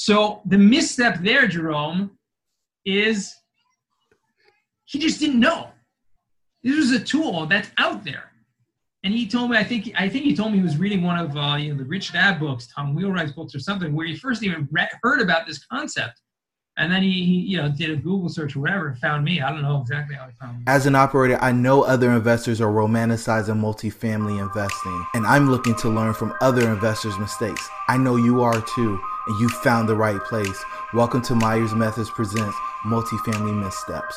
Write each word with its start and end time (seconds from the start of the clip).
So 0.00 0.42
the 0.46 0.56
misstep 0.56 1.22
there, 1.22 1.48
Jerome, 1.48 2.12
is 2.86 3.34
he 4.84 5.00
just 5.00 5.18
didn't 5.18 5.40
know. 5.40 5.70
This 6.62 6.76
was 6.76 6.92
a 6.92 7.00
tool 7.00 7.46
that's 7.46 7.72
out 7.78 8.04
there. 8.04 8.30
And 9.02 9.12
he 9.12 9.26
told 9.26 9.50
me, 9.50 9.56
I 9.56 9.64
think, 9.64 9.90
I 9.96 10.08
think 10.08 10.24
he 10.24 10.36
told 10.36 10.52
me 10.52 10.58
he 10.58 10.62
was 10.62 10.76
reading 10.76 11.02
one 11.02 11.18
of 11.18 11.36
uh, 11.36 11.56
you 11.56 11.72
know 11.72 11.78
the 11.78 11.84
Rich 11.84 12.12
Dad 12.12 12.38
books, 12.38 12.68
Tom 12.72 12.94
Wheelwright's 12.94 13.32
books, 13.32 13.56
or 13.56 13.58
something, 13.58 13.92
where 13.92 14.06
he 14.06 14.14
first 14.14 14.44
even 14.44 14.68
heard 15.02 15.20
about 15.20 15.48
this 15.48 15.66
concept 15.66 16.20
and 16.78 16.92
then 16.92 17.02
he, 17.02 17.24
he, 17.24 17.34
you 17.40 17.56
know 17.56 17.68
did 17.68 17.90
a 17.90 17.96
google 17.96 18.28
search 18.28 18.56
or 18.56 18.60
whatever 18.60 18.96
found 19.00 19.24
me. 19.24 19.40
I 19.40 19.50
don't 19.50 19.62
know 19.62 19.80
exactly 19.80 20.14
how 20.14 20.26
he 20.26 20.32
found 20.40 20.58
me. 20.58 20.64
As 20.66 20.86
an 20.86 20.94
operator 20.94 21.38
i 21.42 21.52
know 21.52 21.82
other 21.82 22.10
investors 22.10 22.60
are 22.60 22.72
romanticizing 22.72 23.60
multifamily 23.60 24.40
investing 24.40 25.06
and 25.14 25.26
i'm 25.26 25.50
looking 25.50 25.74
to 25.76 25.88
learn 25.88 26.14
from 26.14 26.34
other 26.40 26.70
investors 26.70 27.18
mistakes. 27.18 27.68
I 27.88 27.98
know 27.98 28.16
you 28.16 28.42
are 28.42 28.60
too 28.74 29.00
and 29.26 29.40
you 29.40 29.48
found 29.48 29.88
the 29.88 29.96
right 29.96 30.20
place. 30.24 30.64
Welcome 30.94 31.20
to 31.22 31.34
myers 31.34 31.74
methods 31.74 32.08
presents 32.08 32.56
multifamily 32.86 33.62
missteps 33.62 34.16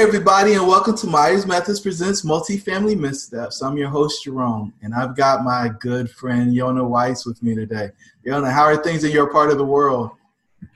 Hey, 0.00 0.06
everybody, 0.06 0.54
and 0.54 0.66
welcome 0.66 0.96
to 0.96 1.06
Myers 1.06 1.44
Methods 1.44 1.78
Presents 1.78 2.22
Multifamily 2.22 2.98
Missteps. 2.98 3.60
I'm 3.60 3.76
your 3.76 3.90
host, 3.90 4.24
Jerome, 4.24 4.72
and 4.80 4.94
I've 4.94 5.14
got 5.14 5.44
my 5.44 5.70
good 5.78 6.10
friend 6.10 6.54
Yona 6.54 6.88
Weiss 6.88 7.26
with 7.26 7.42
me 7.42 7.54
today. 7.54 7.90
Yona, 8.26 8.50
how 8.50 8.62
are 8.62 8.82
things 8.82 9.04
in 9.04 9.12
your 9.12 9.30
part 9.30 9.50
of 9.50 9.58
the 9.58 9.64
world? 9.64 10.12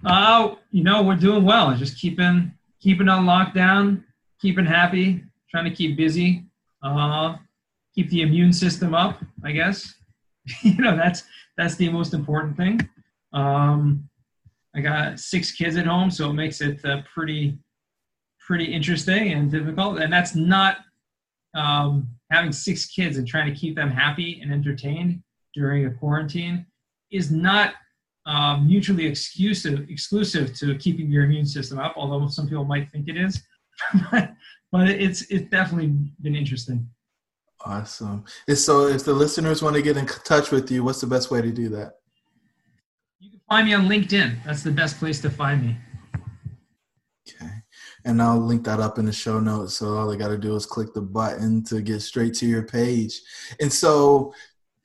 Oh, 0.04 0.58
you 0.72 0.84
know, 0.84 1.02
we're 1.02 1.16
doing 1.16 1.42
well. 1.42 1.74
Just 1.74 1.98
keeping 1.98 2.52
keeping 2.80 3.08
on 3.08 3.24
lockdown, 3.24 4.04
keeping 4.42 4.66
happy, 4.66 5.24
trying 5.50 5.64
to 5.64 5.74
keep 5.74 5.96
busy, 5.96 6.44
uh, 6.82 7.36
keep 7.94 8.10
the 8.10 8.20
immune 8.20 8.52
system 8.52 8.94
up, 8.94 9.24
I 9.42 9.52
guess. 9.52 9.94
you 10.62 10.76
know, 10.76 10.98
that's 10.98 11.22
that's 11.56 11.76
the 11.76 11.88
most 11.88 12.12
important 12.12 12.58
thing. 12.58 12.78
Um, 13.32 14.06
I 14.74 14.82
got 14.82 15.18
six 15.18 15.50
kids 15.50 15.78
at 15.78 15.86
home, 15.86 16.10
so 16.10 16.28
it 16.28 16.34
makes 16.34 16.60
it 16.60 16.84
uh, 16.84 17.00
pretty 17.10 17.56
pretty 18.44 18.64
interesting 18.64 19.32
and 19.32 19.50
difficult. 19.50 19.98
And 19.98 20.12
that's 20.12 20.34
not 20.34 20.78
um, 21.54 22.08
having 22.30 22.52
six 22.52 22.86
kids 22.86 23.16
and 23.16 23.26
trying 23.26 23.52
to 23.52 23.58
keep 23.58 23.74
them 23.74 23.90
happy 23.90 24.40
and 24.42 24.52
entertained 24.52 25.22
during 25.54 25.86
a 25.86 25.90
quarantine 25.90 26.66
is 27.10 27.30
not 27.30 27.74
uh, 28.26 28.56
mutually 28.58 29.06
exclusive 29.06 29.88
exclusive 29.90 30.54
to 30.54 30.76
keeping 30.78 31.10
your 31.10 31.24
immune 31.24 31.46
system 31.46 31.78
up. 31.78 31.94
Although 31.96 32.26
some 32.28 32.48
people 32.48 32.64
might 32.64 32.90
think 32.90 33.08
it 33.08 33.16
is, 33.16 33.42
but 34.10 34.88
it's 34.88 35.22
it's 35.30 35.48
definitely 35.50 35.94
been 36.22 36.34
interesting. 36.34 36.88
Awesome. 37.66 38.24
And 38.48 38.58
so, 38.58 38.88
if 38.88 39.04
the 39.04 39.12
listeners 39.12 39.62
want 39.62 39.76
to 39.76 39.82
get 39.82 39.96
in 39.96 40.06
touch 40.06 40.50
with 40.50 40.70
you, 40.70 40.84
what's 40.84 41.00
the 41.00 41.06
best 41.06 41.30
way 41.30 41.40
to 41.40 41.52
do 41.52 41.68
that? 41.70 41.94
You 43.20 43.30
can 43.30 43.40
find 43.48 43.66
me 43.66 43.74
on 43.74 43.88
LinkedIn. 43.88 44.42
That's 44.44 44.62
the 44.62 44.70
best 44.70 44.98
place 44.98 45.20
to 45.20 45.30
find 45.30 45.62
me 45.62 45.76
and 48.04 48.20
I'll 48.20 48.38
link 48.38 48.64
that 48.64 48.80
up 48.80 48.98
in 48.98 49.06
the 49.06 49.12
show 49.12 49.40
notes. 49.40 49.74
So 49.74 49.96
all 49.96 50.06
they 50.06 50.16
got 50.16 50.28
to 50.28 50.38
do 50.38 50.54
is 50.56 50.66
click 50.66 50.92
the 50.92 51.00
button 51.00 51.62
to 51.64 51.80
get 51.80 52.00
straight 52.00 52.34
to 52.34 52.46
your 52.46 52.62
page. 52.62 53.20
And 53.60 53.72
so 53.72 54.34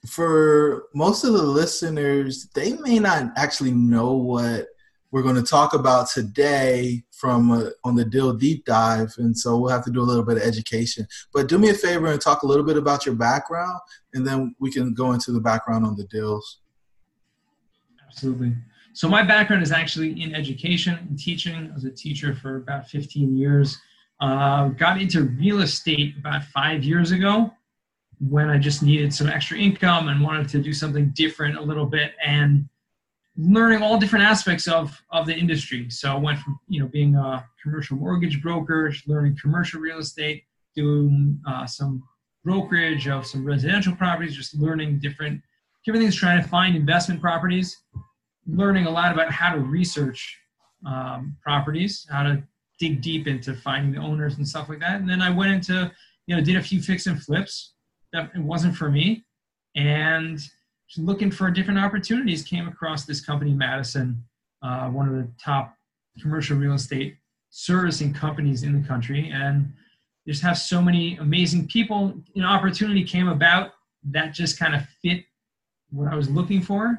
for 0.07 0.85
most 0.93 1.23
of 1.23 1.33
the 1.33 1.43
listeners, 1.43 2.47
they 2.55 2.73
may 2.73 2.99
not 2.99 3.31
actually 3.35 3.71
know 3.71 4.13
what 4.13 4.67
we're 5.11 5.23
going 5.23 5.35
to 5.35 5.43
talk 5.43 5.73
about 5.73 6.09
today 6.09 7.03
from 7.11 7.51
a, 7.51 7.71
on 7.83 7.95
the 7.95 8.05
deal 8.05 8.33
deep 8.33 8.63
dive 8.65 9.13
and 9.17 9.37
so 9.37 9.57
we'll 9.57 9.71
have 9.71 9.83
to 9.83 9.91
do 9.91 10.01
a 10.01 10.03
little 10.03 10.23
bit 10.23 10.37
of 10.37 10.43
education 10.43 11.05
but 11.33 11.47
do 11.47 11.57
me 11.57 11.69
a 11.69 11.73
favor 11.73 12.07
and 12.07 12.21
talk 12.21 12.43
a 12.43 12.45
little 12.45 12.63
bit 12.63 12.77
about 12.77 13.05
your 13.05 13.15
background 13.15 13.79
and 14.13 14.25
then 14.25 14.55
we 14.59 14.71
can 14.71 14.93
go 14.93 15.11
into 15.13 15.31
the 15.31 15.39
background 15.39 15.85
on 15.85 15.95
the 15.95 16.05
deals 16.05 16.59
absolutely 18.07 18.53
so 18.99 19.07
my 19.07 19.23
background 19.23 19.63
is 19.63 19.71
actually 19.71 20.21
in 20.21 20.35
education 20.35 20.93
and 20.95 21.17
teaching. 21.17 21.69
I 21.71 21.73
was 21.73 21.85
a 21.85 21.89
teacher 21.89 22.35
for 22.35 22.57
about 22.57 22.89
15 22.89 23.33
years. 23.33 23.77
Uh, 24.19 24.67
got 24.67 25.01
into 25.01 25.23
real 25.39 25.61
estate 25.61 26.17
about 26.17 26.43
five 26.43 26.83
years 26.83 27.11
ago 27.11 27.49
when 28.19 28.49
I 28.49 28.57
just 28.57 28.83
needed 28.83 29.13
some 29.13 29.29
extra 29.29 29.57
income 29.57 30.09
and 30.09 30.19
wanted 30.19 30.49
to 30.49 30.61
do 30.61 30.73
something 30.73 31.11
different 31.15 31.57
a 31.57 31.61
little 31.61 31.85
bit 31.85 32.11
and 32.25 32.67
learning 33.37 33.81
all 33.81 33.97
different 33.97 34.25
aspects 34.25 34.67
of, 34.67 35.01
of 35.11 35.25
the 35.25 35.33
industry. 35.33 35.89
So 35.89 36.11
I 36.11 36.17
went 36.17 36.39
from 36.39 36.59
you 36.67 36.81
know 36.81 36.87
being 36.89 37.15
a 37.15 37.47
commercial 37.63 37.95
mortgage 37.95 38.41
broker, 38.41 38.93
learning 39.07 39.37
commercial 39.41 39.79
real 39.79 39.99
estate, 39.99 40.43
doing 40.75 41.39
uh, 41.47 41.65
some 41.65 42.03
brokerage 42.43 43.07
of 43.07 43.25
some 43.25 43.45
residential 43.45 43.95
properties, 43.95 44.35
just 44.35 44.55
learning 44.55 44.99
different 44.99 45.41
different 45.85 46.03
things, 46.03 46.17
trying 46.17 46.43
to 46.43 46.49
find 46.49 46.75
investment 46.75 47.21
properties 47.21 47.77
learning 48.51 48.85
a 48.85 48.89
lot 48.89 49.11
about 49.11 49.31
how 49.31 49.53
to 49.53 49.59
research 49.59 50.37
um, 50.85 51.37
properties, 51.41 52.07
how 52.09 52.23
to 52.23 52.43
dig 52.79 53.01
deep 53.01 53.27
into 53.27 53.53
finding 53.53 53.91
the 53.91 53.99
owners 53.99 54.37
and 54.37 54.47
stuff 54.47 54.69
like 54.69 54.79
that. 54.79 54.99
And 54.99 55.09
then 55.09 55.21
I 55.21 55.29
went 55.29 55.51
into, 55.51 55.91
you 56.27 56.35
know, 56.35 56.41
did 56.41 56.55
a 56.55 56.61
few 56.61 56.81
fix 56.81 57.07
and 57.07 57.21
flips. 57.21 57.73
That 58.11 58.31
it 58.33 58.41
wasn't 58.41 58.75
for 58.75 58.89
me, 58.89 59.23
and 59.75 60.39
looking 60.97 61.29
for 61.29 61.51
different 61.51 61.79
opportunities, 61.79 62.41
came 62.41 62.67
across 62.67 63.05
this 63.05 63.21
company, 63.21 63.53
Madison, 63.53 64.23
uh, 64.63 64.87
one 64.89 65.07
of 65.07 65.13
the 65.13 65.29
top 65.43 65.75
commercial 66.19 66.57
real 66.57 66.73
estate 66.73 67.17
servicing 67.51 68.11
companies 68.11 68.63
in 68.63 68.81
the 68.81 68.87
country, 68.87 69.29
and 69.31 69.71
just 70.27 70.41
have 70.41 70.57
so 70.57 70.81
many 70.81 71.17
amazing 71.17 71.67
people. 71.67 72.13
An 72.35 72.43
opportunity 72.43 73.03
came 73.03 73.27
about 73.27 73.73
that 74.05 74.33
just 74.33 74.57
kind 74.57 74.73
of 74.73 74.81
fit 75.03 75.23
what 75.91 76.11
I 76.11 76.15
was 76.15 76.29
looking 76.29 76.61
for, 76.61 76.97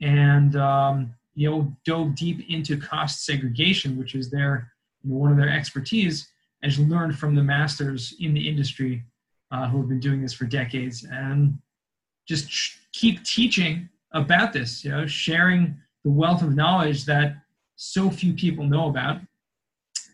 and 0.00 0.56
um, 0.56 1.14
you 1.34 1.50
know 1.50 1.76
dove 1.84 2.14
deep 2.14 2.48
into 2.48 2.76
cost 2.76 3.24
segregation, 3.24 3.96
which 3.96 4.14
is 4.14 4.30
their 4.30 4.72
you 5.02 5.10
know, 5.10 5.18
one 5.18 5.30
of 5.30 5.36
their 5.36 5.50
expertise, 5.50 6.28
and 6.62 6.76
learned 6.90 7.18
from 7.18 7.34
the 7.34 7.42
masters 7.42 8.14
in 8.20 8.34
the 8.34 8.48
industry 8.48 9.04
uh, 9.50 9.68
who 9.68 9.78
have 9.78 9.88
been 9.88 10.00
doing 10.00 10.20
this 10.20 10.32
for 10.32 10.44
decades, 10.44 11.06
and 11.10 11.58
just 12.26 12.50
keep 12.92 13.22
teaching 13.24 13.88
about 14.12 14.52
this. 14.52 14.84
You 14.84 14.90
know, 14.90 15.06
sharing 15.06 15.76
the 16.04 16.10
wealth 16.10 16.42
of 16.42 16.54
knowledge 16.54 17.04
that 17.04 17.36
so 17.76 18.10
few 18.10 18.32
people 18.32 18.64
know 18.64 18.88
about 18.88 19.20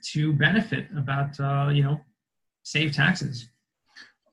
to 0.03 0.33
benefit 0.33 0.87
about 0.97 1.39
uh, 1.41 1.71
you 1.73 1.83
know 1.83 2.01
save 2.63 2.93
taxes. 2.95 3.49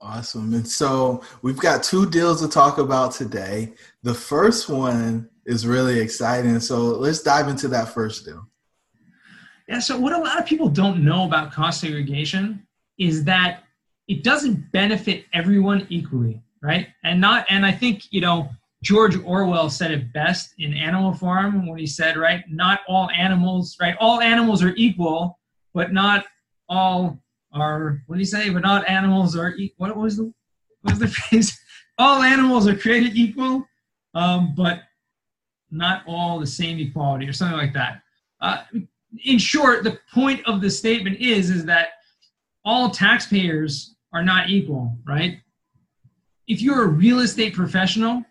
Awesome. 0.02 0.54
And 0.54 0.66
so 0.66 1.22
we've 1.42 1.58
got 1.58 1.84
two 1.84 2.10
deals 2.10 2.42
to 2.42 2.48
talk 2.48 2.78
about 2.78 3.12
today. 3.12 3.74
The 4.02 4.14
first 4.14 4.70
one 4.70 5.30
is 5.50 5.66
really 5.66 6.00
exciting. 6.00 6.60
So 6.60 6.78
let's 6.78 7.22
dive 7.24 7.48
into 7.48 7.68
that 7.70 7.90
first 7.90 8.24
deal. 8.24 8.46
Yeah. 9.68 9.80
So 9.80 10.00
what 10.00 10.14
a 10.14 10.18
lot 10.18 10.40
of 10.40 10.46
people 10.46 10.70
don't 10.70 11.04
know 11.04 11.26
about 11.26 11.52
cost 11.52 11.82
segregation 11.82 12.66
is 12.98 13.24
that 13.26 13.64
it 14.08 14.24
doesn't 14.24 14.72
benefit 14.72 15.26
everyone 15.34 15.88
equally, 15.90 16.42
right? 16.62 16.88
And 17.04 17.20
not, 17.20 17.46
and 17.50 17.66
I 17.66 17.72
think 17.72 18.04
you 18.12 18.22
know 18.22 18.50
George 18.84 19.18
Orwell 19.18 19.70
said 19.70 19.92
it 19.92 20.14
best 20.14 20.54
in 20.60 20.74
Animal 20.74 21.14
Farm 21.14 21.68
when 21.68 21.80
he 21.80 21.88
said, 21.88 22.16
right, 22.16 22.44
not 22.50 22.82
all 22.88 23.10
animals, 23.12 23.76
right, 23.82 23.96
all 24.00 24.22
animals 24.22 24.64
are 24.64 24.74
equal, 24.76 25.40
but 25.74 25.92
not 25.92 26.26
all 26.68 27.20
are. 27.54 28.04
What 28.06 28.16
do 28.16 28.20
you 28.20 28.26
say? 28.26 28.50
But 28.50 28.62
not 28.62 28.88
animals 28.88 29.36
are. 29.36 29.56
E- 29.56 29.74
what 29.78 29.96
was 29.98 30.18
the 30.18 30.32
what 30.82 30.94
was 30.94 31.00
the 31.00 31.08
phrase? 31.20 31.60
all 31.98 32.22
animals 32.22 32.66
are 32.66 32.76
created 32.76 33.16
equal, 33.18 33.68
um, 34.16 34.54
but 34.56 34.84
not 35.72 36.04
all 36.08 36.40
the 36.40 36.48
same 36.48 36.80
equality 36.80 37.28
or 37.28 37.34
something 37.34 37.58
like 37.58 37.74
that. 37.74 38.02
Uh, 38.42 38.64
in 39.26 39.38
short, 39.38 39.84
the 39.84 40.00
point 40.14 40.46
of 40.46 40.62
the 40.62 40.70
statement 40.70 41.20
is 41.20 41.50
is 41.50 41.66
that 41.66 41.90
all 42.64 42.90
taxpayers 42.90 43.96
are 44.14 44.24
not 44.24 44.50
equal, 44.50 44.98
right? 45.06 45.40
If 46.48 46.62
you're 46.62 46.84
a 46.84 46.88
real 46.88 47.20
estate 47.20 47.54
professional, 47.54 48.24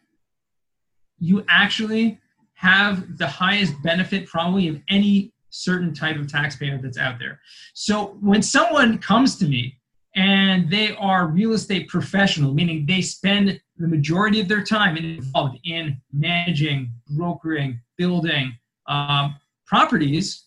you 1.18 1.44
actually 1.48 2.18
have 2.54 3.18
the 3.18 3.26
highest 3.26 3.80
benefit 3.82 4.26
probably 4.26 4.68
of 4.68 4.80
any 4.88 5.32
certain 5.50 5.94
type 5.94 6.16
of 6.16 6.26
taxpayer 6.30 6.78
that's 6.78 6.98
out 6.98 7.18
there. 7.18 7.40
So 7.74 8.18
when 8.20 8.42
someone 8.42 8.98
comes 8.98 9.36
to 9.36 9.46
me 9.46 9.78
and 10.14 10.70
they 10.70 10.94
are 10.96 11.28
real 11.28 11.52
estate 11.52 11.88
professional, 11.88 12.52
meaning 12.52 12.84
they 12.86 13.00
spend 13.00 13.60
the 13.78 13.88
majority 13.88 14.40
of 14.40 14.48
their 14.48 14.62
time 14.62 14.96
involved 14.96 15.58
in 15.64 16.00
managing, 16.12 16.92
brokering, 17.10 17.80
building 17.96 18.56
um, 18.86 19.36
properties, 19.66 20.44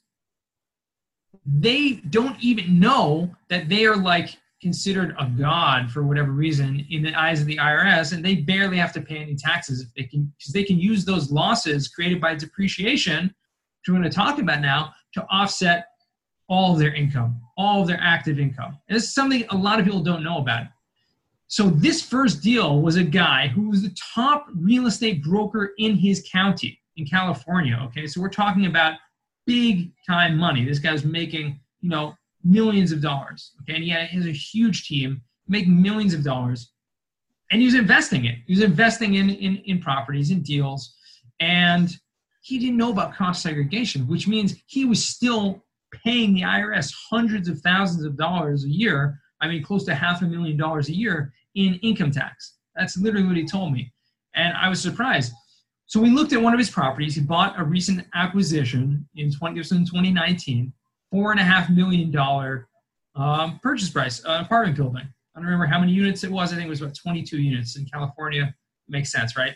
they 1.45 1.93
don't 2.09 2.37
even 2.41 2.79
know 2.79 3.33
that 3.49 3.69
they 3.69 3.85
are 3.85 3.95
like 3.95 4.37
considered 4.61 5.15
a 5.17 5.25
god 5.25 5.89
for 5.89 6.03
whatever 6.03 6.31
reason 6.31 6.85
in 6.91 7.01
the 7.01 7.13
eyes 7.15 7.41
of 7.41 7.47
the 7.47 7.57
IRS, 7.57 8.13
and 8.13 8.23
they 8.23 8.35
barely 8.35 8.77
have 8.77 8.93
to 8.93 9.01
pay 9.01 9.17
any 9.17 9.35
taxes 9.35 9.81
if 9.81 9.87
they 9.95 10.03
can, 10.03 10.31
because 10.37 10.53
they 10.53 10.63
can 10.63 10.77
use 10.77 11.03
those 11.03 11.31
losses 11.31 11.87
created 11.87 12.21
by 12.21 12.35
depreciation, 12.35 13.23
which 13.23 13.87
we're 13.87 13.97
going 13.97 14.03
to 14.03 14.15
talk 14.15 14.39
about 14.39 14.61
now, 14.61 14.93
to 15.13 15.25
offset 15.31 15.87
all 16.47 16.73
of 16.73 16.79
their 16.79 16.93
income, 16.93 17.41
all 17.57 17.81
of 17.81 17.87
their 17.87 17.99
active 18.01 18.37
income. 18.39 18.77
And 18.87 18.95
this 18.95 19.05
is 19.05 19.15
something 19.15 19.45
a 19.49 19.55
lot 19.55 19.79
of 19.79 19.85
people 19.85 20.03
don't 20.03 20.23
know 20.23 20.37
about. 20.37 20.65
So 21.51 21.69
this 21.69 22.01
first 22.01 22.41
deal 22.41 22.79
was 22.79 22.95
a 22.95 23.03
guy 23.03 23.49
who 23.49 23.69
was 23.69 23.81
the 23.81 23.93
top 24.15 24.47
real 24.55 24.87
estate 24.87 25.21
broker 25.21 25.73
in 25.79 25.97
his 25.97 26.25
county 26.31 26.79
in 26.95 27.05
California. 27.05 27.77
Okay, 27.87 28.07
so 28.07 28.21
we're 28.21 28.29
talking 28.29 28.67
about 28.67 28.93
big 29.45 29.91
time 30.07 30.37
money. 30.37 30.63
This 30.63 30.79
guy's 30.79 31.03
making, 31.03 31.59
you 31.81 31.89
know, 31.89 32.15
millions 32.45 32.93
of 32.93 33.01
dollars. 33.01 33.51
Okay, 33.63 33.75
and 33.75 33.83
he, 33.83 33.89
has 33.89 34.25
a 34.25 34.31
huge 34.31 34.87
team, 34.87 35.21
make 35.49 35.67
millions 35.67 36.13
of 36.13 36.23
dollars, 36.23 36.71
and 37.51 37.59
he 37.59 37.65
was 37.65 37.75
investing 37.75 38.23
it. 38.23 38.37
He 38.47 38.53
was 38.53 38.63
investing 38.63 39.15
in 39.15 39.29
in, 39.29 39.57
in 39.65 39.81
properties 39.81 40.31
and 40.31 40.45
deals, 40.45 40.95
and 41.41 41.93
he 42.43 42.59
didn't 42.59 42.77
know 42.77 42.91
about 42.91 43.13
cost 43.13 43.43
segregation, 43.43 44.07
which 44.07 44.25
means 44.25 44.55
he 44.67 44.85
was 44.85 45.05
still 45.05 45.65
paying 46.01 46.33
the 46.33 46.43
IRS 46.43 46.93
hundreds 47.09 47.49
of 47.49 47.59
thousands 47.59 48.05
of 48.05 48.15
dollars 48.15 48.63
a 48.63 48.69
year. 48.69 49.19
I 49.41 49.47
mean, 49.47 49.63
close 49.63 49.83
to 49.85 49.95
half 49.95 50.21
a 50.21 50.25
million 50.25 50.57
dollars 50.57 50.89
a 50.89 50.95
year 50.95 51.33
in 51.55 51.75
income 51.75 52.11
tax. 52.11 52.57
That's 52.75 52.97
literally 52.97 53.27
what 53.27 53.37
he 53.37 53.45
told 53.45 53.73
me. 53.73 53.91
And 54.35 54.55
I 54.55 54.69
was 54.69 54.81
surprised. 54.81 55.33
So 55.87 55.99
we 55.99 56.09
looked 56.09 56.31
at 56.31 56.41
one 56.41 56.53
of 56.53 56.59
his 56.59 56.69
properties. 56.69 57.15
He 57.15 57.21
bought 57.21 57.59
a 57.59 57.63
recent 57.63 58.07
acquisition 58.13 59.07
in 59.15 59.31
20, 59.31 59.61
2019, 59.61 60.71
four 61.11 61.31
and 61.31 61.39
a 61.39 61.43
half 61.43 61.69
million 61.69 62.11
dollar 62.11 62.69
um, 63.15 63.59
purchase 63.61 63.89
price, 63.89 64.23
uh, 64.25 64.41
apartment 64.45 64.77
building. 64.77 65.03
I 65.35 65.39
don't 65.39 65.45
remember 65.45 65.65
how 65.65 65.79
many 65.79 65.91
units 65.91 66.23
it 66.23 66.31
was. 66.31 66.51
I 66.51 66.55
think 66.55 66.67
it 66.67 66.69
was 66.69 66.81
about 66.81 66.95
22 66.95 67.37
units 67.37 67.75
in 67.75 67.85
California. 67.85 68.53
Makes 68.87 69.11
sense, 69.11 69.35
right? 69.35 69.55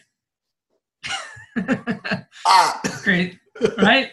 ah. 2.45 2.81
Great, 3.03 3.39
right? 3.77 4.11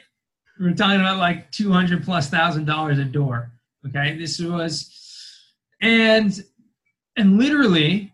We're 0.61 0.75
talking 0.75 1.01
about 1.01 1.19
like 1.19 1.51
200 1.51 2.05
plus 2.05 2.29
thousand 2.29 2.67
dollars 2.67 2.99
a 2.99 3.05
door. 3.05 3.51
Okay, 3.87 4.17
this 4.17 4.39
was, 4.39 5.02
and 5.83 6.43
and 7.17 7.39
literally 7.39 8.13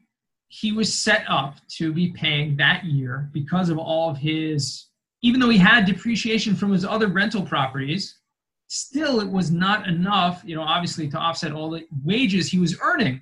he 0.49 0.73
was 0.73 0.93
set 0.93 1.25
up 1.29 1.57
to 1.69 1.93
be 1.93 2.11
paying 2.13 2.57
that 2.57 2.85
year 2.85 3.31
because 3.33 3.69
of 3.69 3.79
all 3.79 4.11
of 4.11 4.17
his 4.17 4.87
even 5.23 5.41
though 5.41 5.51
he 5.51 5.59
had 5.59 5.85
depreciation 5.85 6.57
from 6.57 6.73
his 6.73 6.85
other 6.85 7.09
rental 7.09 7.43
properties 7.43 8.19
still 8.67 9.21
it 9.21 9.31
was 9.31 9.51
not 9.51 9.87
enough 9.87 10.43
you 10.45 10.57
know 10.57 10.63
obviously 10.63 11.09
to 11.09 11.17
offset 11.17 11.53
all 11.53 11.71
the 11.71 11.87
wages 12.05 12.49
he 12.49 12.59
was 12.59 12.79
earning 12.81 13.21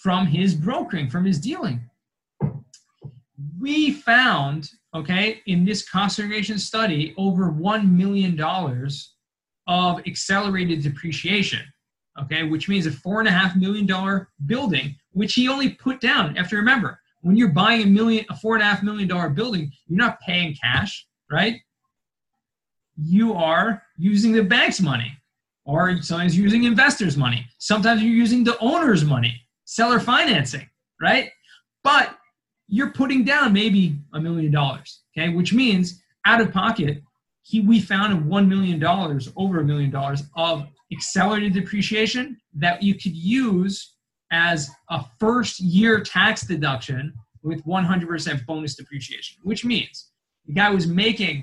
from 0.00 0.26
his 0.26 0.54
brokering 0.54 1.10
from 1.10 1.26
his 1.26 1.38
dealing. 1.38 1.88
We 3.58 3.92
found 3.92 4.70
okay 4.94 5.40
in 5.46 5.64
this 5.64 5.88
cost 5.88 6.16
segregation 6.16 6.58
study 6.58 7.14
over 7.18 7.52
$1 7.52 7.90
million 7.90 8.40
of 9.68 10.00
accelerated 10.06 10.82
depreciation 10.82 11.60
okay, 12.22 12.44
which 12.44 12.68
means 12.68 12.86
a 12.86 12.90
four 12.90 13.20
and 13.20 13.28
a 13.28 13.32
half 13.32 13.56
million 13.56 13.86
dollar 13.86 14.28
building, 14.46 14.94
which 15.12 15.34
he 15.34 15.48
only 15.48 15.70
put 15.70 16.00
down. 16.00 16.34
Have 16.36 16.48
to 16.50 16.56
remember, 16.56 17.00
when 17.22 17.36
you're 17.36 17.48
buying 17.48 17.82
a 17.82 17.86
million, 17.86 18.24
a 18.30 18.36
four 18.36 18.54
and 18.54 18.62
a 18.62 18.66
half 18.66 18.82
million 18.82 19.08
dollar 19.08 19.28
building, 19.30 19.70
you're 19.86 19.98
not 19.98 20.20
paying 20.20 20.54
cash, 20.54 21.06
right? 21.30 21.60
You 22.96 23.34
are 23.34 23.82
using 23.96 24.32
the 24.32 24.42
bank's 24.42 24.80
money, 24.80 25.16
or 25.64 26.00
sometimes 26.02 26.36
using 26.36 26.64
investors' 26.64 27.16
money. 27.16 27.46
Sometimes 27.58 28.02
you're 28.02 28.12
using 28.12 28.44
the 28.44 28.58
owner's 28.58 29.04
money, 29.04 29.40
seller 29.64 30.00
financing, 30.00 30.68
right? 31.00 31.30
But 31.82 32.16
you're 32.68 32.92
putting 32.92 33.24
down 33.24 33.52
maybe 33.52 33.96
a 34.14 34.20
million 34.20 34.52
dollars, 34.52 35.00
okay, 35.16 35.28
which 35.28 35.52
means 35.52 36.02
out 36.24 36.40
of 36.40 36.52
pocket, 36.52 37.02
he 37.50 37.60
we 37.60 37.80
found 37.80 38.28
one 38.28 38.48
million 38.48 38.78
dollars, 38.78 39.28
over 39.36 39.58
a 39.60 39.64
million 39.64 39.90
dollars 39.90 40.22
of 40.36 40.68
accelerated 40.92 41.52
depreciation 41.52 42.36
that 42.54 42.80
you 42.80 42.94
could 42.94 43.16
use 43.16 43.94
as 44.30 44.70
a 44.90 45.04
first 45.18 45.58
year 45.58 46.00
tax 46.00 46.42
deduction 46.42 47.12
with 47.42 47.64
100% 47.64 48.46
bonus 48.46 48.76
depreciation, 48.76 49.38
which 49.42 49.64
means 49.64 50.12
the 50.46 50.52
guy 50.52 50.70
was 50.70 50.86
making 50.86 51.42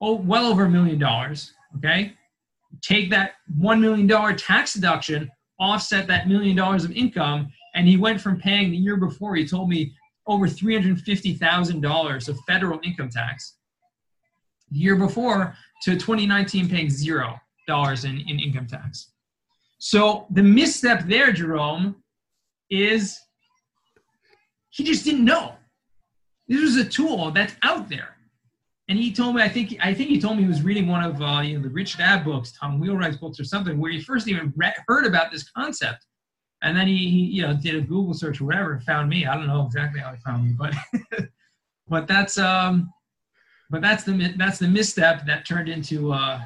oh, 0.00 0.14
well 0.14 0.46
over 0.46 0.66
a 0.66 0.70
million 0.70 1.00
dollars. 1.00 1.52
Okay. 1.76 2.12
Take 2.80 3.10
that 3.10 3.32
$1 3.58 3.80
million 3.80 4.36
tax 4.36 4.74
deduction, 4.74 5.28
offset 5.58 6.06
that 6.06 6.28
million 6.28 6.54
dollars 6.54 6.84
of 6.84 6.92
income, 6.92 7.48
and 7.74 7.88
he 7.88 7.96
went 7.96 8.20
from 8.20 8.38
paying 8.38 8.70
the 8.70 8.76
year 8.76 8.96
before, 8.96 9.34
he 9.34 9.48
told 9.48 9.68
me 9.68 9.92
over 10.28 10.46
$350,000 10.46 12.28
of 12.28 12.38
federal 12.46 12.78
income 12.84 13.08
tax 13.08 13.57
the 14.70 14.78
year 14.78 14.96
before 14.96 15.54
to 15.82 15.92
2019 15.92 16.68
paying 16.68 16.90
zero 16.90 17.38
dollars 17.66 18.04
in, 18.04 18.20
in 18.20 18.40
income 18.40 18.66
tax. 18.66 19.12
So 19.78 20.26
the 20.30 20.42
misstep 20.42 21.06
there, 21.06 21.32
Jerome, 21.32 21.96
is 22.70 23.18
he 24.70 24.84
just 24.84 25.04
didn't 25.04 25.24
know. 25.24 25.54
This 26.48 26.60
was 26.60 26.76
a 26.76 26.84
tool 26.84 27.30
that's 27.30 27.54
out 27.62 27.88
there. 27.88 28.16
And 28.88 28.98
he 28.98 29.12
told 29.12 29.36
me, 29.36 29.42
I 29.42 29.48
think, 29.48 29.76
I 29.80 29.92
think 29.92 30.08
he 30.08 30.18
told 30.18 30.38
me 30.38 30.44
he 30.44 30.48
was 30.48 30.62
reading 30.62 30.88
one 30.88 31.04
of 31.04 31.20
uh, 31.20 31.40
you 31.40 31.56
know 31.56 31.62
the 31.62 31.68
Rich 31.68 31.98
Dad 31.98 32.24
books, 32.24 32.52
Tom 32.52 32.80
Wheelwright's 32.80 33.18
books, 33.18 33.38
or 33.38 33.44
something, 33.44 33.78
where 33.78 33.92
he 33.92 34.00
first 34.00 34.28
even 34.28 34.52
heard 34.86 35.04
about 35.04 35.30
this 35.30 35.50
concept, 35.50 36.06
and 36.62 36.74
then 36.74 36.86
he, 36.86 36.96
he, 36.96 37.18
you 37.26 37.42
know, 37.42 37.54
did 37.54 37.74
a 37.74 37.82
Google 37.82 38.14
search 38.14 38.40
or 38.40 38.46
whatever, 38.46 38.80
found 38.80 39.10
me. 39.10 39.26
I 39.26 39.34
don't 39.34 39.46
know 39.46 39.66
exactly 39.66 40.00
how 40.00 40.12
he 40.12 40.20
found 40.20 40.46
me, 40.46 40.54
but, 40.58 40.74
but 41.88 42.06
that's 42.06 42.38
um, 42.38 42.90
but 43.70 43.82
that's 43.82 44.04
the 44.04 44.34
that's 44.36 44.58
the 44.58 44.68
misstep 44.68 45.26
that 45.26 45.46
turned 45.46 45.68
into 45.68 46.12
uh, 46.12 46.40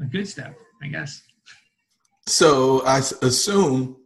a 0.00 0.04
good 0.04 0.28
step, 0.28 0.56
I 0.82 0.88
guess. 0.88 1.22
So 2.26 2.84
I 2.86 2.98
assume 2.98 3.96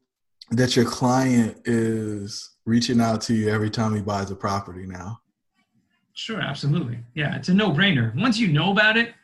that 0.51 0.75
your 0.75 0.85
client 0.85 1.59
is 1.65 2.51
reaching 2.65 3.01
out 3.01 3.21
to 3.23 3.35
you 3.35 3.49
every 3.49 3.71
time 3.71 3.95
he 3.95 4.03
buys 4.03 4.31
a 4.31 4.37
property 4.37 4.87
now. 4.87 5.21
Sure, 6.15 6.41
absolutely. 6.41 6.99
Yeah, 7.15 7.37
it's 7.37 7.49
a 7.49 7.55
no 7.55 7.71
brainer. 7.71 8.15
Once 8.21 8.39
you 8.39 8.49
know 8.49 8.73
about 8.73 8.97
it 8.97 9.15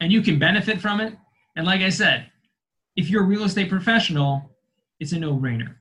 and 0.00 0.12
you 0.12 0.20
can 0.20 0.38
benefit 0.38 0.80
from 0.80 1.00
it, 1.00 1.16
and 1.56 1.64
like 1.64 1.80
I 1.80 1.88
said, 1.88 2.30
if 2.96 3.08
you're 3.08 3.22
a 3.22 3.26
real 3.26 3.44
estate 3.44 3.70
professional, 3.70 4.50
it's 5.00 5.12
a 5.12 5.18
no 5.18 5.34
brainer. 5.34 5.76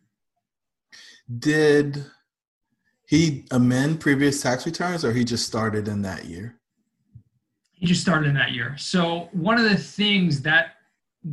Did 1.39 2.05
he 3.11 3.45
amend 3.51 3.99
previous 3.99 4.41
tax 4.41 4.65
returns 4.65 5.05
or 5.05 5.13
he 5.13 5.23
just 5.23 5.45
started 5.45 5.87
in 5.87 6.01
that 6.01 6.25
year? 6.25 6.55
he 7.81 7.87
just 7.87 8.01
started 8.01 8.27
in 8.27 8.36
that 8.36 8.51
year. 8.51 8.75
So 8.77 9.27
one 9.31 9.57
of 9.57 9.63
the 9.63 9.75
things 9.75 10.43
that 10.43 10.75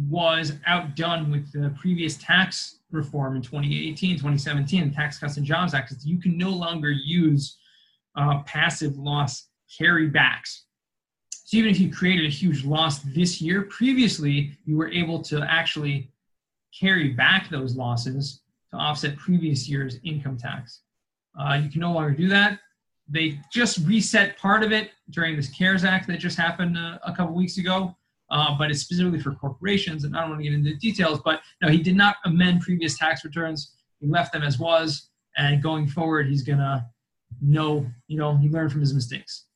was 0.08 0.54
outdone 0.66 1.30
with 1.30 1.52
the 1.52 1.74
previous 1.78 2.16
tax 2.16 2.78
reform 2.90 3.36
in 3.36 3.42
2018, 3.42 4.16
2017, 4.16 4.88
the 4.88 4.94
Tax 4.94 5.18
Cuts 5.18 5.36
and 5.36 5.44
Jobs 5.44 5.74
Act, 5.74 5.92
is 5.92 6.06
you 6.06 6.18
can 6.18 6.38
no 6.38 6.48
longer 6.48 6.90
use 6.90 7.58
uh, 8.16 8.42
passive 8.44 8.96
loss 8.96 9.48
carrybacks. 9.78 10.62
So 11.30 11.58
even 11.58 11.70
if 11.70 11.78
you 11.78 11.92
created 11.92 12.24
a 12.24 12.30
huge 12.30 12.64
loss 12.64 13.00
this 13.00 13.42
year, 13.42 13.62
previously 13.64 14.56
you 14.64 14.78
were 14.78 14.90
able 14.90 15.20
to 15.24 15.46
actually 15.50 16.10
carry 16.78 17.10
back 17.10 17.50
those 17.50 17.76
losses 17.76 18.40
to 18.70 18.78
offset 18.78 19.18
previous 19.18 19.68
year's 19.68 19.98
income 20.02 20.38
tax. 20.38 20.80
Uh, 21.38 21.60
you 21.62 21.70
can 21.70 21.80
no 21.80 21.92
longer 21.92 22.10
do 22.10 22.28
that. 22.28 22.58
They 23.08 23.40
just 23.52 23.78
reset 23.86 24.36
part 24.38 24.62
of 24.62 24.72
it 24.72 24.90
during 25.10 25.36
this 25.36 25.48
CARES 25.48 25.84
Act 25.84 26.06
that 26.08 26.18
just 26.18 26.36
happened 26.36 26.76
uh, 26.76 26.98
a 27.04 27.14
couple 27.14 27.34
weeks 27.34 27.56
ago, 27.56 27.96
uh, 28.30 28.56
but 28.58 28.70
it's 28.70 28.80
specifically 28.80 29.20
for 29.20 29.34
corporations, 29.34 30.04
and 30.04 30.16
I 30.16 30.20
don't 30.20 30.30
want 30.30 30.40
to 30.40 30.44
get 30.44 30.52
into 30.52 30.70
the 30.70 30.76
details. 30.76 31.20
But 31.24 31.40
no, 31.62 31.68
he 31.68 31.82
did 31.82 31.96
not 31.96 32.16
amend 32.24 32.60
previous 32.60 32.98
tax 32.98 33.24
returns. 33.24 33.74
He 34.00 34.06
left 34.06 34.32
them 34.32 34.42
as 34.42 34.58
was, 34.58 35.08
and 35.36 35.62
going 35.62 35.86
forward, 35.86 36.28
he's 36.28 36.42
gonna 36.42 36.86
know, 37.40 37.86
you 38.08 38.18
know, 38.18 38.36
he 38.36 38.48
learned 38.48 38.72
from 38.72 38.80
his 38.80 38.92
mistakes. 38.92 39.46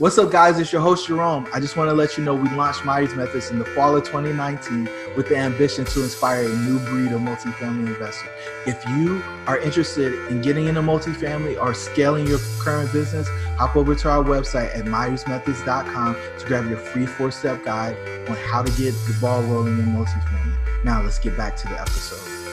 What's 0.00 0.16
up, 0.16 0.30
guys? 0.30 0.58
It's 0.58 0.72
your 0.72 0.80
host, 0.80 1.08
Jerome. 1.08 1.46
I 1.52 1.60
just 1.60 1.76
want 1.76 1.90
to 1.90 1.94
let 1.94 2.16
you 2.16 2.24
know 2.24 2.34
we 2.34 2.48
launched 2.56 2.86
Myers 2.86 3.14
Methods 3.14 3.50
in 3.50 3.58
the 3.58 3.66
fall 3.66 3.94
of 3.94 4.02
2019 4.02 4.88
with 5.14 5.28
the 5.28 5.36
ambition 5.36 5.84
to 5.84 6.02
inspire 6.02 6.44
a 6.44 6.48
new 6.48 6.78
breed 6.78 7.12
of 7.12 7.20
multifamily 7.20 7.88
investor. 7.88 8.30
If 8.66 8.82
you 8.96 9.22
are 9.46 9.58
interested 9.58 10.14
in 10.30 10.40
getting 10.40 10.68
into 10.68 10.80
multifamily 10.80 11.60
or 11.60 11.74
scaling 11.74 12.26
your 12.26 12.38
current 12.60 12.90
business, 12.94 13.28
hop 13.58 13.76
over 13.76 13.94
to 13.94 14.08
our 14.08 14.24
website 14.24 14.74
at 14.74 14.86
myersmethods.com 14.86 16.16
to 16.38 16.46
grab 16.46 16.66
your 16.66 16.78
free 16.78 17.04
four 17.04 17.30
step 17.30 17.62
guide 17.62 17.94
on 18.26 18.36
how 18.36 18.62
to 18.62 18.72
get 18.82 18.92
the 19.06 19.14
ball 19.20 19.42
rolling 19.42 19.78
in 19.78 19.84
multifamily. 19.84 20.82
Now, 20.82 21.02
let's 21.02 21.18
get 21.18 21.36
back 21.36 21.56
to 21.56 21.68
the 21.68 21.78
episode. 21.78 22.49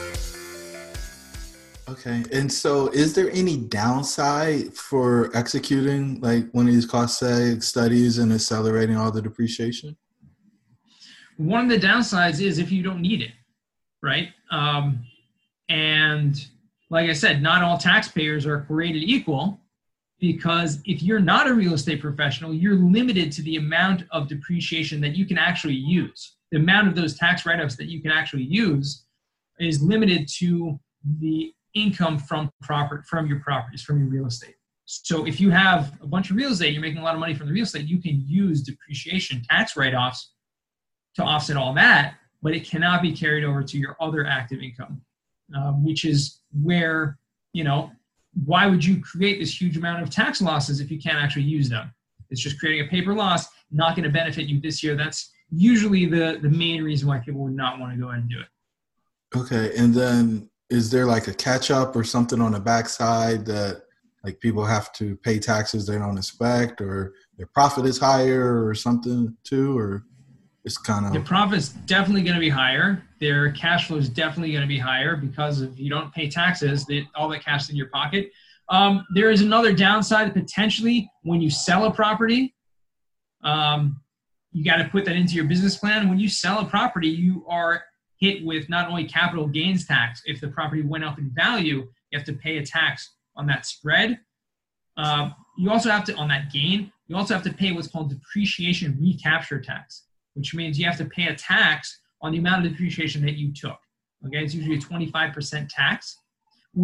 Okay. 1.90 2.22
And 2.32 2.52
so 2.52 2.88
is 2.88 3.14
there 3.14 3.30
any 3.30 3.56
downside 3.56 4.74
for 4.74 5.34
executing 5.34 6.20
like 6.20 6.50
one 6.52 6.68
of 6.68 6.74
these 6.74 6.84
cost 6.84 7.22
seg 7.22 7.62
studies 7.62 8.18
and 8.18 8.32
accelerating 8.32 8.96
all 8.96 9.10
the 9.10 9.22
depreciation? 9.22 9.96
One 11.38 11.64
of 11.64 11.70
the 11.70 11.86
downsides 11.86 12.40
is 12.40 12.58
if 12.58 12.70
you 12.70 12.82
don't 12.82 13.00
need 13.00 13.22
it. 13.22 13.32
right? 14.02 14.28
Um, 14.50 15.04
and 15.68 16.44
like 16.90 17.08
I 17.08 17.12
said, 17.12 17.42
not 17.42 17.62
all 17.62 17.78
taxpayers 17.78 18.44
are 18.46 18.62
created 18.62 19.02
equal 19.04 19.60
because 20.20 20.80
if 20.84 21.02
you're 21.02 21.20
not 21.20 21.48
a 21.48 21.54
real 21.54 21.74
estate 21.74 22.00
professional, 22.00 22.52
you're 22.52 22.74
limited 22.74 23.30
to 23.32 23.42
the 23.42 23.56
amount 23.56 24.04
of 24.10 24.28
depreciation 24.28 25.00
that 25.00 25.16
you 25.16 25.24
can 25.24 25.38
actually 25.38 25.74
use. 25.74 26.36
The 26.50 26.58
amount 26.58 26.88
of 26.88 26.94
those 26.94 27.16
tax 27.16 27.46
write 27.46 27.60
ups 27.60 27.76
that 27.76 27.86
you 27.86 28.02
can 28.02 28.10
actually 28.10 28.42
use 28.42 29.04
is 29.60 29.82
limited 29.82 30.28
to 30.38 30.78
the 31.20 31.52
income 31.74 32.18
from 32.18 32.50
proper 32.62 33.02
from 33.08 33.26
your 33.26 33.40
properties, 33.40 33.82
from 33.82 33.98
your 33.98 34.08
real 34.08 34.26
estate. 34.26 34.54
So 34.84 35.26
if 35.26 35.38
you 35.38 35.50
have 35.50 35.92
a 36.00 36.06
bunch 36.06 36.30
of 36.30 36.36
real 36.36 36.50
estate, 36.50 36.72
you're 36.72 36.80
making 36.80 36.98
a 36.98 37.04
lot 37.04 37.14
of 37.14 37.20
money 37.20 37.34
from 37.34 37.46
the 37.46 37.52
real 37.52 37.64
estate, 37.64 37.86
you 37.86 38.00
can 38.00 38.22
use 38.26 38.62
depreciation 38.62 39.42
tax 39.48 39.76
write 39.76 39.94
offs 39.94 40.32
to 41.16 41.22
offset 41.22 41.56
all 41.56 41.74
that, 41.74 42.14
but 42.40 42.54
it 42.54 42.64
cannot 42.64 43.02
be 43.02 43.12
carried 43.12 43.44
over 43.44 43.62
to 43.62 43.76
your 43.76 43.96
other 44.00 44.24
active 44.24 44.60
income, 44.62 45.02
um, 45.54 45.84
which 45.84 46.06
is 46.06 46.40
where, 46.62 47.18
you 47.52 47.64
know, 47.64 47.90
why 48.46 48.66
would 48.66 48.82
you 48.82 49.00
create 49.02 49.38
this 49.40 49.60
huge 49.60 49.76
amount 49.76 50.02
of 50.02 50.08
tax 50.08 50.40
losses 50.40 50.80
if 50.80 50.90
you 50.90 50.98
can't 50.98 51.18
actually 51.18 51.42
use 51.42 51.68
them? 51.68 51.92
It's 52.30 52.40
just 52.40 52.58
creating 52.58 52.86
a 52.86 52.88
paper 52.88 53.14
loss, 53.14 53.46
not 53.70 53.94
going 53.94 54.04
to 54.04 54.10
benefit 54.10 54.46
you 54.46 54.60
this 54.60 54.82
year. 54.82 54.96
That's 54.96 55.32
usually 55.50 56.06
the, 56.06 56.38
the 56.40 56.48
main 56.48 56.82
reason 56.82 57.08
why 57.08 57.18
people 57.18 57.42
would 57.42 57.56
not 57.56 57.78
want 57.78 57.92
to 57.92 57.98
go 57.98 58.08
ahead 58.08 58.20
and 58.20 58.30
do 58.30 58.40
it. 58.40 59.38
Okay. 59.38 59.76
And 59.76 59.94
then 59.94 60.47
is 60.70 60.90
there 60.90 61.06
like 61.06 61.28
a 61.28 61.34
catch 61.34 61.70
up 61.70 61.96
or 61.96 62.04
something 62.04 62.40
on 62.40 62.52
the 62.52 62.60
backside 62.60 63.46
that 63.46 63.82
like 64.24 64.40
people 64.40 64.64
have 64.64 64.92
to 64.92 65.16
pay 65.16 65.38
taxes 65.38 65.86
they 65.86 65.96
don't 65.96 66.18
expect 66.18 66.80
or 66.80 67.14
their 67.36 67.46
profit 67.46 67.86
is 67.86 67.98
higher 67.98 68.66
or 68.66 68.74
something 68.74 69.34
too 69.44 69.78
or 69.78 70.04
it's 70.64 70.76
kind 70.76 71.06
of 71.06 71.12
the 71.12 71.20
profit's 71.20 71.70
definitely 71.70 72.22
going 72.22 72.34
to 72.34 72.40
be 72.40 72.50
higher. 72.50 73.02
Their 73.20 73.52
cash 73.52 73.88
flow 73.88 73.96
is 73.96 74.08
definitely 74.08 74.52
going 74.52 74.62
to 74.62 74.68
be 74.68 74.78
higher 74.78 75.16
because 75.16 75.62
if 75.62 75.78
you 75.78 75.88
don't 75.88 76.12
pay 76.12 76.28
taxes 76.28 76.84
they, 76.84 77.08
all 77.14 77.28
that 77.30 77.44
cash 77.44 77.64
is 77.64 77.70
in 77.70 77.76
your 77.76 77.88
pocket. 77.88 78.30
Um, 78.68 79.06
there 79.14 79.30
is 79.30 79.40
another 79.40 79.72
downside 79.72 80.34
potentially 80.34 81.10
when 81.22 81.40
you 81.40 81.48
sell 81.48 81.86
a 81.86 81.90
property. 81.90 82.54
Um, 83.42 84.00
you 84.52 84.62
got 84.62 84.76
to 84.76 84.88
put 84.88 85.06
that 85.06 85.16
into 85.16 85.34
your 85.34 85.44
business 85.44 85.76
plan. 85.76 86.08
When 86.08 86.18
you 86.18 86.28
sell 86.28 86.58
a 86.58 86.66
property 86.66 87.08
you 87.08 87.46
are 87.48 87.82
hit 88.18 88.44
with 88.44 88.68
not 88.68 88.88
only 88.88 89.04
capital 89.04 89.46
gains 89.46 89.86
tax 89.86 90.22
if 90.26 90.40
the 90.40 90.48
property 90.48 90.82
went 90.82 91.04
up 91.04 91.18
in 91.18 91.30
value 91.30 91.86
you 92.10 92.18
have 92.18 92.26
to 92.26 92.32
pay 92.32 92.58
a 92.58 92.64
tax 92.64 93.12
on 93.36 93.46
that 93.46 93.66
spread. 93.66 94.18
Uh, 94.96 95.30
you 95.56 95.70
also 95.70 95.90
have 95.90 96.04
to, 96.04 96.14
on 96.14 96.28
that 96.28 96.52
gain, 96.52 96.92
you 97.06 97.16
also 97.16 97.34
have 97.34 97.44
to 97.44 97.52
pay 97.52 97.72
what's 97.72 97.88
called 97.88 98.10
depreciation 98.10 98.98
recapture 99.00 99.60
tax, 99.60 100.04
which 100.34 100.54
means 100.54 100.78
you 100.78 100.86
have 100.86 100.98
to 100.98 101.04
pay 101.04 101.28
a 101.28 101.34
tax 101.34 102.00
on 102.20 102.32
the 102.32 102.38
amount 102.38 102.64
of 102.64 102.72
depreciation 102.72 103.22
that 103.22 103.34
you 103.34 103.52
took. 103.52 103.78
Okay, 104.26 104.42
it's 104.42 104.54
usually 104.54 104.76
a 104.76 104.80
25% 104.80 105.68
tax. 105.70 106.18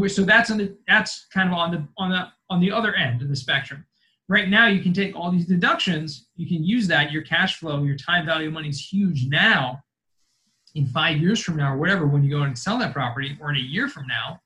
So 0.07 0.23
that's 0.23 0.51
on 0.51 0.59
the 0.59 0.77
that's 0.89 1.27
kind 1.33 1.49
of 1.49 1.55
on 1.55 1.71
the 1.71 1.87
on 1.99 2.11
the 2.11 2.29
on 2.51 2.61
the 2.61 2.73
other 2.73 2.95
end 2.95 3.23
of 3.23 3.29
the 3.29 3.37
spectrum. 3.37 3.85
Right 4.29 4.49
now, 4.49 4.67
you 4.67 4.81
can 4.81 4.93
take 4.93 5.15
all 5.15 5.31
these 5.31 5.47
deductions. 5.47 6.29
You 6.37 6.49
can 6.49 6.65
use 6.65 6.89
that. 6.89 7.13
Your 7.13 7.23
cash 7.23 7.59
flow, 7.59 7.85
your 7.85 7.97
time 7.97 8.25
value 8.25 8.49
of 8.49 8.55
money 8.55 8.71
is 8.71 8.81
huge 8.81 9.27
now. 9.27 9.84
In 10.75 10.87
five 10.87 11.19
years 11.19 11.41
from 11.41 11.57
now, 11.57 11.75
or 11.75 11.77
whatever, 11.77 12.07
when 12.07 12.25
you 12.25 12.31
go 12.31 12.43
and 12.43 12.59
sell 12.59 12.79
that 12.79 12.93
property, 12.93 13.37
or 13.41 13.51
in 13.51 13.57
a 13.57 13.61
year 13.61 13.89
from 13.89 14.07
now, 14.07 14.41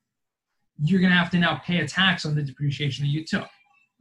you're 0.83 1.01
going 1.01 1.11
to 1.11 1.17
have 1.17 1.31
to 1.31 1.39
now 1.39 1.61
pay 1.65 1.79
a 1.79 1.89
tax 1.89 2.25
on 2.25 2.35
the 2.35 2.43
depreciation 2.43 3.05
that 3.05 3.11
you 3.11 3.25
took. 3.25 3.49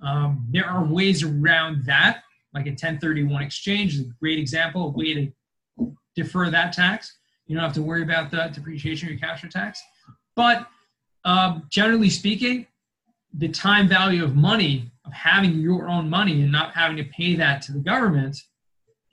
Um, 0.01 0.46
there 0.50 0.65
are 0.65 0.86
ways 0.86 1.24
around 1.24 1.86
that, 1.86 2.24
like 2.53 2.65
a 2.65 2.72
1031 2.72 3.41
exchange 3.41 3.96
is 3.96 4.01
a 4.01 4.12
great 4.19 4.39
example, 4.39 4.88
a 4.88 4.89
way 4.89 5.13
to 5.13 5.96
defer 6.15 6.50
that 6.50 6.74
tax. 6.74 7.17
You 7.46 7.55
don't 7.55 7.63
have 7.63 7.74
to 7.74 7.81
worry 7.81 8.03
about 8.03 8.29
the 8.29 8.51
depreciation 8.53 9.10
recapture 9.10 9.48
tax. 9.48 9.81
But 10.36 10.67
um, 11.25 11.63
generally 11.69 12.10
speaking, 12.10 12.67
the 13.34 13.50
time 13.50 13.88
value 13.88 14.24
of 14.24 14.36
money, 14.36 14.91
of 15.05 15.13
having 15.13 15.60
your 15.60 15.88
own 15.88 16.10
money 16.10 16.41
and 16.41 16.51
not 16.51 16.74
having 16.74 16.98
to 16.98 17.03
pay 17.05 17.36
that 17.36 17.62
to 17.63 17.72
the 17.72 17.79
government, 17.79 18.38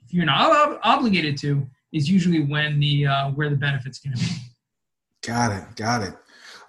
if 0.03 0.13
you're 0.13 0.25
not 0.25 0.51
ob- 0.51 0.79
obligated 0.83 1.37
to, 1.39 1.67
is 1.95 2.09
usually 2.09 2.41
when 2.41 2.79
the 2.79 3.07
uh, 3.07 3.29
where 3.31 3.49
the 3.49 3.55
benefits 3.55 3.99
going 3.99 4.15
to 4.15 4.19
be. 4.19 4.31
Got 5.25 5.51
it. 5.53 5.75
Got 5.77 6.03
it. 6.03 6.13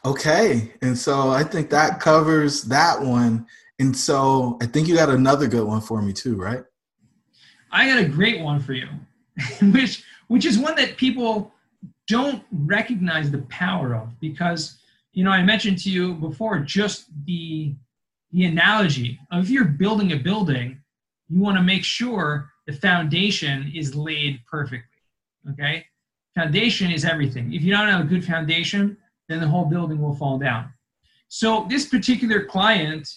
Okay. 0.05 0.73
And 0.83 0.97
so 0.97 1.31
I 1.31 1.43
think 1.43 1.69
that 1.71 1.99
covers 1.99 2.63
that 2.63 3.03
one. 3.03 3.47
And 3.81 3.95
so 3.95 4.57
I 4.63 4.67
think 4.67 4.87
you 4.87 4.95
got 4.95 5.11
another 5.11 5.49
good 5.49 5.67
one 5.67 5.81
for 5.81 6.01
me 6.01 6.13
too, 6.13 6.37
right? 6.37 6.63
I 7.73 7.89
got 7.89 7.99
a 7.99 8.09
great 8.09 8.41
one 8.41 8.61
for 8.61 8.73
you, 8.73 8.89
which 9.61 10.05
which 10.29 10.47
is 10.47 10.59
one 10.59 10.77
that 10.77 10.97
people 10.97 11.53
don't 12.07 12.45
recognize 12.53 13.31
the 13.31 13.43
power 13.49 13.97
of 13.97 14.19
because 14.21 14.79
you 15.13 15.25
know 15.25 15.31
I 15.33 15.43
mentioned 15.43 15.79
to 15.79 15.91
you 15.91 16.15
before 16.15 16.61
just 16.61 17.07
the 17.25 17.75
the 18.31 18.45
analogy 18.45 19.19
of 19.33 19.45
if 19.45 19.51
you're 19.51 19.65
building 19.65 20.13
a 20.13 20.17
building, 20.17 20.81
you 21.29 21.41
want 21.41 21.57
to 21.57 21.63
make 21.63 21.85
sure 21.85 22.49
the 22.67 22.73
foundation 22.73 23.73
is 23.75 23.97
laid 23.97 24.41
perfectly. 24.49 24.96
Okay? 25.53 25.85
Foundation 26.35 26.91
is 26.91 27.05
everything. 27.05 27.53
If 27.53 27.63
you 27.63 27.73
don't 27.73 27.89
have 27.89 28.01
a 28.01 28.09
good 28.09 28.25
foundation, 28.25 28.97
then 29.29 29.41
the 29.41 29.49
whole 29.49 29.65
building 29.65 30.01
will 30.01 30.15
fall 30.15 30.39
down. 30.39 30.73
So 31.29 31.67
this 31.69 31.87
particular 31.87 32.45
client 32.45 33.09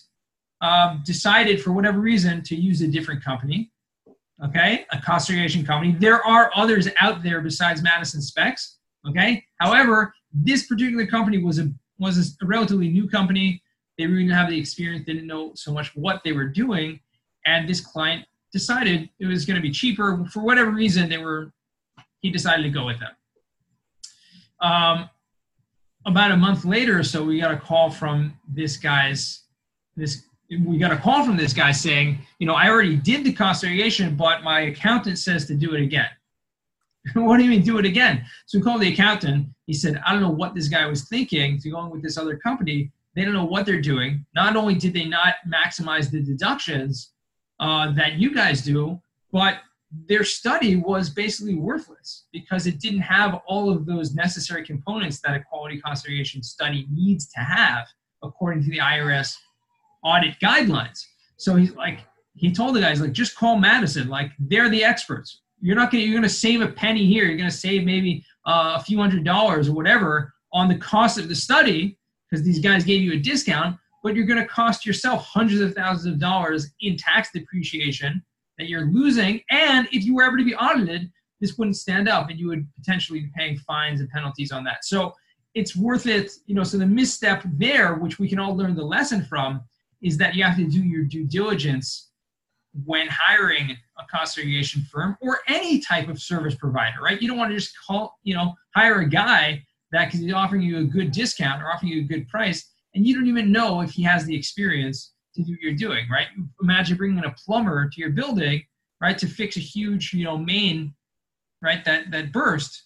um, 0.61 1.03
decided 1.05 1.61
for 1.61 1.71
whatever 1.71 1.99
reason 1.99 2.41
to 2.43 2.55
use 2.55 2.81
a 2.81 2.87
different 2.87 3.23
company, 3.23 3.71
okay, 4.43 4.85
a 4.91 4.99
cost 4.99 5.27
segregation 5.27 5.65
company. 5.65 5.95
There 5.97 6.25
are 6.25 6.51
others 6.55 6.87
out 6.99 7.23
there 7.23 7.41
besides 7.41 7.81
Madison 7.81 8.21
Specs, 8.21 8.77
okay. 9.07 9.43
However, 9.59 10.13
this 10.33 10.65
particular 10.65 11.05
company 11.05 11.37
was 11.43 11.59
a 11.59 11.71
was 11.97 12.37
a 12.41 12.45
relatively 12.45 12.87
new 12.87 13.09
company. 13.09 13.61
They 13.97 14.07
really 14.07 14.23
didn't 14.23 14.37
have 14.37 14.49
the 14.49 14.57
experience, 14.57 15.05
they 15.05 15.13
didn't 15.13 15.27
know 15.27 15.51
so 15.55 15.73
much 15.73 15.93
what 15.95 16.21
they 16.23 16.31
were 16.31 16.47
doing, 16.47 16.99
and 17.45 17.67
this 17.67 17.81
client 17.81 18.25
decided 18.53 19.09
it 19.19 19.25
was 19.25 19.45
going 19.45 19.55
to 19.55 19.61
be 19.61 19.71
cheaper 19.71 20.25
for 20.31 20.41
whatever 20.41 20.71
reason. 20.71 21.09
They 21.09 21.17
were 21.17 21.51
he 22.21 22.29
decided 22.29 22.63
to 22.63 22.69
go 22.69 22.85
with 22.85 22.99
them. 22.99 23.11
Um, 24.61 25.09
about 26.05 26.31
a 26.31 26.37
month 26.37 26.65
later 26.65 26.99
or 26.99 27.03
so, 27.03 27.23
we 27.23 27.39
got 27.39 27.51
a 27.51 27.57
call 27.57 27.89
from 27.89 28.37
this 28.47 28.77
guy's 28.77 29.43
this 29.95 30.23
we 30.49 30.77
got 30.79 30.91
a 30.91 30.97
call 30.97 31.23
from 31.23 31.37
this 31.37 31.53
guy 31.53 31.71
saying, 31.71 32.17
you 32.39 32.47
know, 32.47 32.55
I 32.55 32.69
already 32.69 32.95
did 32.95 33.23
the 33.23 33.31
cost 33.31 33.61
segregation, 33.61 34.15
but 34.15 34.43
my 34.43 34.61
accountant 34.61 35.19
says 35.19 35.45
to 35.45 35.53
do 35.53 35.75
it 35.75 35.83
again. 35.83 36.09
what 37.13 37.37
do 37.37 37.43
you 37.43 37.51
mean 37.51 37.61
do 37.61 37.77
it 37.77 37.85
again? 37.85 38.25
So 38.47 38.57
we 38.57 38.63
called 38.63 38.81
the 38.81 38.91
accountant. 38.91 39.47
He 39.67 39.73
said, 39.73 40.01
I 40.05 40.11
don't 40.11 40.21
know 40.21 40.31
what 40.31 40.55
this 40.55 40.67
guy 40.67 40.87
was 40.87 41.07
thinking 41.07 41.59
to 41.59 41.69
going 41.69 41.91
with 41.91 42.01
this 42.01 42.17
other 42.17 42.37
company. 42.37 42.91
They 43.15 43.23
don't 43.23 43.33
know 43.33 43.45
what 43.45 43.65
they're 43.65 43.81
doing. 43.81 44.25
Not 44.33 44.55
only 44.55 44.75
did 44.75 44.93
they 44.93 45.05
not 45.05 45.35
maximize 45.47 46.09
the 46.09 46.21
deductions 46.21 47.11
uh, 47.59 47.91
that 47.91 48.13
you 48.13 48.33
guys 48.33 48.63
do, 48.63 48.99
but 49.31 49.59
their 49.91 50.23
study 50.23 50.75
was 50.75 51.09
basically 51.09 51.55
worthless 51.55 52.25
because 52.31 52.67
it 52.67 52.79
didn't 52.79 53.01
have 53.01 53.41
all 53.47 53.71
of 53.71 53.85
those 53.85 54.13
necessary 54.13 54.63
components 54.63 55.19
that 55.21 55.35
a 55.35 55.43
quality 55.43 55.79
cost 55.81 56.03
segregation 56.03 56.43
study 56.43 56.87
needs 56.91 57.27
to 57.29 57.39
have 57.39 57.87
according 58.23 58.63
to 58.63 58.69
the 58.69 58.77
IRS 58.77 59.35
audit 60.03 60.35
guidelines. 60.41 61.03
So 61.37 61.55
he's 61.55 61.73
like, 61.75 62.01
he 62.35 62.51
told 62.51 62.75
the 62.75 62.81
guys 62.81 63.01
like, 63.01 63.13
just 63.13 63.35
call 63.35 63.57
Madison. 63.57 64.09
Like 64.09 64.31
they're 64.37 64.69
the 64.69 64.83
experts. 64.83 65.41
You're 65.59 65.75
not 65.75 65.91
gonna 65.91 66.03
you're 66.03 66.15
gonna 66.15 66.29
save 66.29 66.61
a 66.61 66.67
penny 66.67 67.05
here. 67.05 67.25
You're 67.25 67.37
gonna 67.37 67.51
save 67.51 67.83
maybe 67.83 68.23
uh, 68.45 68.75
a 68.77 68.83
few 68.83 68.99
hundred 68.99 69.25
dollars 69.25 69.67
or 69.67 69.73
whatever 69.73 70.33
on 70.53 70.69
the 70.69 70.77
cost 70.77 71.17
of 71.17 71.27
the 71.27 71.35
study 71.35 71.97
because 72.29 72.45
these 72.45 72.59
guys 72.59 72.83
gave 72.83 73.01
you 73.01 73.13
a 73.13 73.17
discount. 73.17 73.75
But 74.03 74.15
you're 74.15 74.25
gonna 74.25 74.47
cost 74.47 74.85
yourself 74.85 75.25
hundreds 75.25 75.59
of 75.61 75.73
thousands 75.73 76.13
of 76.13 76.19
dollars 76.19 76.71
in 76.79 76.95
tax 76.95 77.29
depreciation 77.33 78.23
that 78.59 78.69
you're 78.69 78.85
losing. 78.85 79.41
And 79.49 79.87
if 79.91 80.03
you 80.03 80.13
were 80.13 80.23
ever 80.23 80.37
to 80.37 80.43
be 80.43 80.53
audited, 80.53 81.09
this 81.41 81.57
wouldn't 81.57 81.77
stand 81.77 82.07
up 82.07 82.29
and 82.29 82.37
you 82.37 82.47
would 82.49 82.67
potentially 82.75 83.21
be 83.21 83.31
paying 83.35 83.57
fines 83.57 84.01
and 84.01 84.09
penalties 84.09 84.51
on 84.51 84.63
that. 84.65 84.85
So 84.85 85.13
it's 85.55 85.75
worth 85.75 86.05
it, 86.05 86.31
you 86.45 86.53
know. 86.53 86.63
So 86.63 86.77
the 86.77 86.85
misstep 86.85 87.43
there, 87.53 87.95
which 87.95 88.19
we 88.19 88.27
can 88.27 88.37
all 88.37 88.55
learn 88.55 88.75
the 88.75 88.83
lesson 88.83 89.23
from, 89.23 89.61
is 90.03 90.17
that 90.17 90.35
you 90.35 90.43
have 90.43 90.57
to 90.57 90.67
do 90.67 90.83
your 90.83 91.05
due 91.05 91.25
diligence 91.25 92.09
when 92.85 93.07
hiring 93.07 93.75
a 93.97 94.03
cost 94.11 94.35
segregation 94.35 94.83
firm 94.91 95.17
or 95.21 95.39
any 95.47 95.79
type 95.79 96.07
of 96.07 96.21
service 96.21 96.55
provider, 96.55 97.01
right? 97.01 97.21
You 97.21 97.27
don't 97.27 97.37
want 97.37 97.51
to 97.51 97.57
just 97.57 97.73
call, 97.87 98.19
you 98.23 98.35
know, 98.35 98.53
hire 98.75 98.99
a 98.99 99.09
guy 99.09 99.63
that 99.91 100.13
he's 100.13 100.31
offering 100.31 100.61
you 100.61 100.77
a 100.79 100.83
good 100.83 101.11
discount 101.11 101.63
or 101.63 101.71
offering 101.71 101.91
you 101.91 102.01
a 102.01 102.05
good 102.05 102.27
price, 102.27 102.69
and 102.93 103.07
you 103.07 103.15
don't 103.15 103.27
even 103.27 103.51
know 103.51 103.81
if 103.81 103.91
he 103.91 104.03
has 104.03 104.25
the 104.25 104.35
experience 104.35 105.13
to 105.39 105.45
do 105.45 105.53
what 105.53 105.61
you're 105.61 105.73
doing, 105.73 106.07
right? 106.09 106.27
Imagine 106.61 106.97
bringing 106.97 107.23
a 107.23 107.35
plumber 107.45 107.89
to 107.89 108.01
your 108.01 108.11
building, 108.11 108.63
right, 109.01 109.17
to 109.17 109.27
fix 109.27 109.57
a 109.57 109.61
huge, 109.61 110.13
you 110.13 110.23
know, 110.23 110.37
main, 110.37 110.93
right, 111.61 111.83
that 111.85 112.11
that 112.11 112.31
burst. 112.31 112.85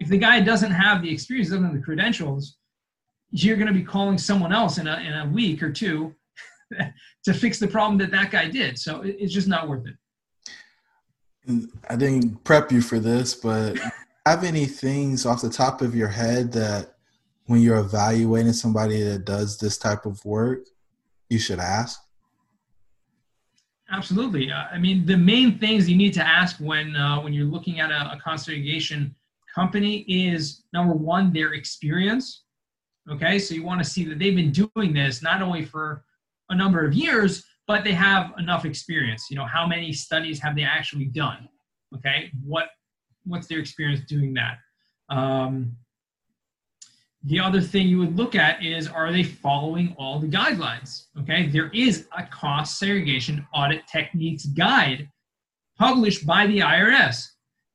If 0.00 0.08
the 0.08 0.18
guy 0.18 0.40
doesn't 0.40 0.72
have 0.72 1.02
the 1.02 1.10
experience, 1.10 1.50
doesn't 1.50 1.64
have 1.64 1.74
the 1.74 1.80
credentials, 1.80 2.56
you're 3.30 3.56
going 3.56 3.68
to 3.68 3.74
be 3.74 3.82
calling 3.82 4.18
someone 4.18 4.52
else 4.52 4.78
in 4.78 4.86
a 4.86 4.96
in 4.96 5.12
a 5.12 5.28
week 5.28 5.62
or 5.62 5.72
two 5.72 6.14
to 7.24 7.34
fix 7.34 7.58
the 7.58 7.68
problem 7.68 7.98
that 7.98 8.10
that 8.10 8.30
guy 8.30 8.48
did. 8.48 8.78
So 8.78 9.02
it's 9.02 9.32
just 9.32 9.48
not 9.48 9.68
worth 9.68 9.86
it. 9.86 9.94
I 11.90 11.96
didn't 11.96 12.42
prep 12.44 12.72
you 12.72 12.80
for 12.80 12.98
this, 12.98 13.34
but 13.34 13.78
have 14.24 14.44
any 14.44 14.64
things 14.64 15.26
off 15.26 15.42
the 15.42 15.50
top 15.50 15.82
of 15.82 15.94
your 15.94 16.08
head 16.08 16.52
that 16.52 16.94
when 17.46 17.60
you're 17.60 17.78
evaluating 17.78 18.54
somebody 18.54 19.02
that 19.02 19.26
does 19.26 19.58
this 19.58 19.76
type 19.76 20.06
of 20.06 20.24
work, 20.24 20.60
you 21.34 21.40
should 21.40 21.58
ask? 21.58 22.00
Absolutely. 23.90 24.50
Uh, 24.50 24.64
I 24.72 24.78
mean, 24.78 25.04
the 25.04 25.16
main 25.16 25.58
things 25.58 25.90
you 25.90 25.96
need 25.96 26.14
to 26.14 26.26
ask 26.26 26.56
when 26.58 26.96
uh, 26.96 27.20
when 27.20 27.34
you're 27.34 27.52
looking 27.56 27.80
at 27.80 27.90
a, 27.90 28.12
a 28.12 28.18
company 29.54 30.04
is 30.08 30.64
number 30.72 30.94
one, 30.94 31.32
their 31.32 31.52
experience. 31.52 32.44
Okay, 33.10 33.38
so 33.38 33.54
you 33.54 33.62
want 33.62 33.84
to 33.84 33.88
see 33.88 34.04
that 34.06 34.18
they've 34.18 34.34
been 34.34 34.52
doing 34.52 34.94
this 34.94 35.22
not 35.22 35.42
only 35.42 35.64
for 35.64 36.04
a 36.48 36.56
number 36.56 36.84
of 36.86 36.94
years, 36.94 37.44
but 37.66 37.84
they 37.84 37.92
have 37.92 38.32
enough 38.38 38.64
experience. 38.64 39.26
You 39.30 39.36
know, 39.36 39.44
how 39.44 39.66
many 39.66 39.92
studies 39.92 40.40
have 40.40 40.56
they 40.56 40.64
actually 40.64 41.06
done? 41.06 41.48
Okay, 41.94 42.30
what 42.42 42.68
what's 43.26 43.46
their 43.46 43.58
experience 43.58 44.00
doing 44.08 44.34
that? 44.34 44.58
Um, 45.10 45.76
the 47.26 47.40
other 47.40 47.60
thing 47.60 47.88
you 47.88 47.98
would 47.98 48.16
look 48.16 48.34
at 48.34 48.62
is 48.62 48.86
are 48.86 49.10
they 49.10 49.22
following 49.22 49.94
all 49.98 50.18
the 50.18 50.26
guidelines? 50.26 51.06
Okay, 51.20 51.48
there 51.48 51.70
is 51.70 52.06
a 52.16 52.24
cost 52.24 52.78
segregation 52.78 53.46
audit 53.54 53.82
techniques 53.90 54.44
guide 54.44 55.08
published 55.78 56.26
by 56.26 56.46
the 56.46 56.58
IRS. 56.58 57.26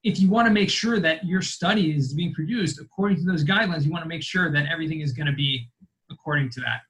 If 0.03 0.19
you 0.19 0.29
want 0.29 0.47
to 0.47 0.53
make 0.53 0.69
sure 0.69 0.99
that 0.99 1.25
your 1.25 1.41
study 1.41 1.95
is 1.95 2.13
being 2.13 2.33
produced 2.33 2.79
according 2.79 3.17
to 3.17 3.23
those 3.23 3.43
guidelines, 3.43 3.83
you 3.83 3.91
want 3.91 4.03
to 4.03 4.09
make 4.09 4.23
sure 4.23 4.51
that 4.51 4.67
everything 4.71 5.01
is 5.01 5.13
going 5.13 5.27
to 5.27 5.33
be 5.33 5.67
according 6.11 6.51
to 6.51 6.61
that. 6.61 6.81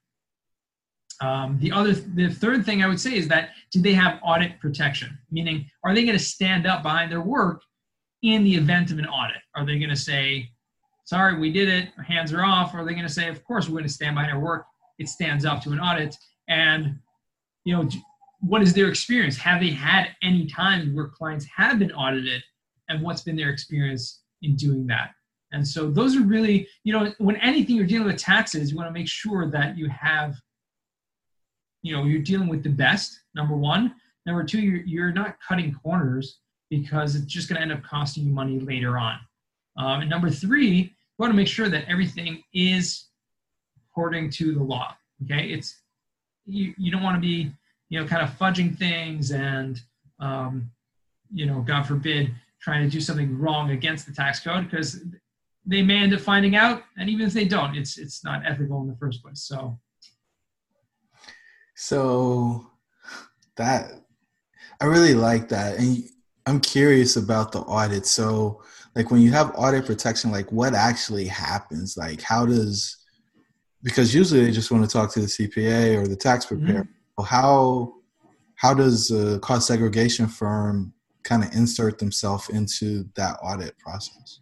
Um, 1.25 1.58
the 1.60 1.72
other, 1.72 1.94
the 1.94 2.30
third 2.30 2.66
thing 2.66 2.84
I 2.84 2.88
would 2.88 3.00
say 3.00 3.16
is 3.16 3.28
that 3.30 3.51
do 3.72 3.82
they 3.82 3.94
have 3.94 4.20
audit 4.24 4.60
protection? 4.60 5.18
Meaning, 5.32 5.66
are 5.84 5.94
they 5.94 6.04
going 6.04 6.18
to 6.18 6.24
stand 6.24 6.68
up 6.68 6.84
behind 6.84 7.12
their 7.12 7.22
work 7.22 7.62
in 8.22 8.44
the 8.44 8.56
event 8.56 8.92
of 8.92 9.00
an 9.00 9.06
audit? 9.06 9.42
Are 9.56 9.66
they 9.66 9.80
going 9.80 9.89
to 9.89 9.96
say, 9.96 10.50
sorry, 11.10 11.39
we 11.39 11.51
did 11.51 11.68
it, 11.68 11.89
our 11.98 12.04
hands 12.04 12.32
are 12.32 12.44
off, 12.44 12.72
or 12.72 12.82
are 12.82 12.86
they 12.86 12.92
going 12.92 13.01
to 13.01 13.12
say, 13.12 13.28
of 13.30 13.44
course, 13.44 13.68
we're 13.68 13.80
going 13.80 13.84
to 13.84 13.89
stand 13.89 14.16
behind 14.16 14.32
our 14.32 14.39
work, 14.39 14.66
it 15.00 15.10
stands 15.10 15.44
up 15.44 15.60
to 15.63 15.72
an 15.72 15.80
audit? 15.80 16.16
And, 16.48 17.00
you 17.66 17.75
know, 17.75 17.89
what 18.42 18.62
is 18.62 18.75
their 18.75 18.89
experience? 18.89 19.36
Have 19.38 19.60
they 19.60 19.72
had 19.72 20.10
any 20.22 20.46
times 20.46 20.94
where 20.94 21.08
clients 21.08 21.46
have 21.46 21.80
been 21.80 21.92
audited, 21.94 22.44
and 22.89 23.01
what's 23.01 23.22
been 23.22 23.36
their 23.36 23.50
experience 23.50 24.22
in 24.44 24.56
doing 24.56 24.86
that? 24.86 25.10
And 25.51 25.68
so 25.68 25.89
those 25.89 26.16
are 26.16 26.22
really, 26.22 26.68
you 26.84 26.94
know, 26.94 27.12
when 27.18 27.38
anything 27.38 27.75
you're 27.75 27.88
dealing 27.88 28.06
with 28.06 28.18
taxes, 28.18 28.70
you 28.70 28.78
want 28.78 28.88
to 28.88 28.94
make 28.94 29.08
sure 29.08 29.50
that 29.50 29.75
you 29.80 29.89
have, 29.89 30.36
you 31.82 31.92
know, 31.92 32.04
you're 32.04 32.22
dealing 32.22 32.50
with 32.50 32.62
the 32.62 32.70
best, 32.70 33.20
number 33.34 33.56
one. 33.56 33.96
Number 34.28 34.44
two, 34.44 34.62
you're, 34.62 34.84
you're 34.86 35.12
not 35.12 35.38
cutting 35.46 35.74
corners 35.74 36.38
because 36.70 37.16
it's 37.16 37.25
just 37.25 37.50
going 37.50 37.56
to 37.56 37.63
end 37.63 37.72
up 37.72 37.82
costing 37.82 38.25
you 38.25 38.32
money 38.32 38.60
later 38.60 39.00
on. 39.00 39.18
Um, 39.75 40.01
and 40.01 40.10
number 40.10 40.30
three, 40.30 40.94
we 41.19 41.23
want 41.23 41.33
to 41.33 41.35
make 41.35 41.47
sure 41.47 41.67
that 41.67 41.83
everything 41.89 42.41
is 42.53 43.07
according 43.91 44.29
to 44.29 44.53
the 44.53 44.63
law. 44.63 44.95
Okay, 45.25 45.49
it's 45.49 45.81
you, 46.45 46.73
you 46.77 46.91
don't 46.91 47.03
want 47.03 47.17
to 47.17 47.21
be 47.21 47.51
you 47.89 47.99
know 47.99 48.07
kind 48.07 48.23
of 48.23 48.29
fudging 48.38 48.77
things 48.77 49.31
and 49.31 49.81
um, 50.21 50.71
you 51.31 51.45
know 51.45 51.59
God 51.59 51.83
forbid 51.83 52.33
trying 52.61 52.83
to 52.83 52.89
do 52.89 53.01
something 53.01 53.38
wrong 53.38 53.71
against 53.71 54.05
the 54.05 54.13
tax 54.13 54.39
code 54.39 54.69
because 54.69 55.01
they 55.65 55.81
may 55.81 55.97
end 55.97 56.13
up 56.13 56.21
finding 56.21 56.55
out, 56.55 56.83
and 56.97 57.09
even 57.09 57.27
if 57.27 57.33
they 57.33 57.45
don't, 57.45 57.75
it's 57.75 57.97
it's 57.97 58.23
not 58.23 58.41
ethical 58.45 58.81
in 58.81 58.88
the 58.88 58.95
first 58.95 59.21
place. 59.21 59.41
So, 59.41 59.77
so 61.75 62.65
that 63.57 63.91
I 64.79 64.85
really 64.85 65.15
like 65.15 65.49
that, 65.49 65.79
and 65.79 66.05
I'm 66.45 66.61
curious 66.61 67.17
about 67.17 67.51
the 67.51 67.59
audit. 67.59 68.05
So 68.05 68.63
like 68.96 69.12
when 69.12 69.22
you 69.22 69.31
have 69.31 69.51
audit 69.55 69.86
protection 69.86 70.31
like 70.31 70.51
what 70.51 70.74
actually 70.74 71.25
happens 71.25 71.96
like 71.98 72.22
how 72.22 72.46
does 72.46 72.98
because 73.84 74.13
usually 74.13 74.43
they 74.43 74.51
just 74.51 74.72
want 74.72 74.84
to 74.84 74.89
talk 74.89 75.12
to 75.12 75.19
the 75.19 75.27
cpa 75.27 75.98
or 75.98 76.08
the 76.08 76.15
tax 76.15 76.46
mm-hmm. 76.46 76.65
preparer 76.65 76.84
mm-hmm. 76.84 77.24
how 77.24 77.93
how 78.55 78.74
does 78.74 79.12
a 79.12 79.39
cost 79.39 79.67
segregation 79.67 80.27
firm 80.27 80.93
kind 81.24 81.43
of 81.43 81.53
insert 81.53 82.00
themselves 82.00 82.50
into 82.50 83.06
that 83.15 83.38
audit 83.43 83.78
process 83.80 84.39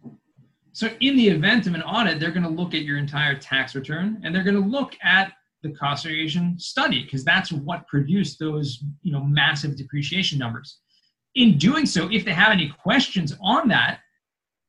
so 0.72 0.88
in 1.00 1.16
the 1.16 1.28
event 1.28 1.66
of 1.66 1.74
an 1.74 1.82
audit 1.82 2.20
they're 2.20 2.30
going 2.30 2.42
to 2.42 2.48
look 2.48 2.74
at 2.74 2.82
your 2.82 2.98
entire 2.98 3.36
tax 3.36 3.74
return 3.74 4.20
and 4.24 4.34
they're 4.34 4.44
going 4.44 4.60
to 4.60 4.68
look 4.68 4.94
at 5.02 5.32
the 5.62 5.70
cost 5.72 6.04
segregation 6.04 6.58
study 6.58 7.02
because 7.02 7.24
that's 7.24 7.50
what 7.50 7.86
produced 7.88 8.38
those 8.38 8.82
you 9.02 9.12
know 9.12 9.22
massive 9.24 9.76
depreciation 9.76 10.38
numbers 10.38 10.78
in 11.34 11.58
doing 11.58 11.84
so 11.84 12.08
if 12.10 12.24
they 12.24 12.32
have 12.32 12.52
any 12.52 12.72
questions 12.82 13.36
on 13.40 13.68
that 13.68 14.00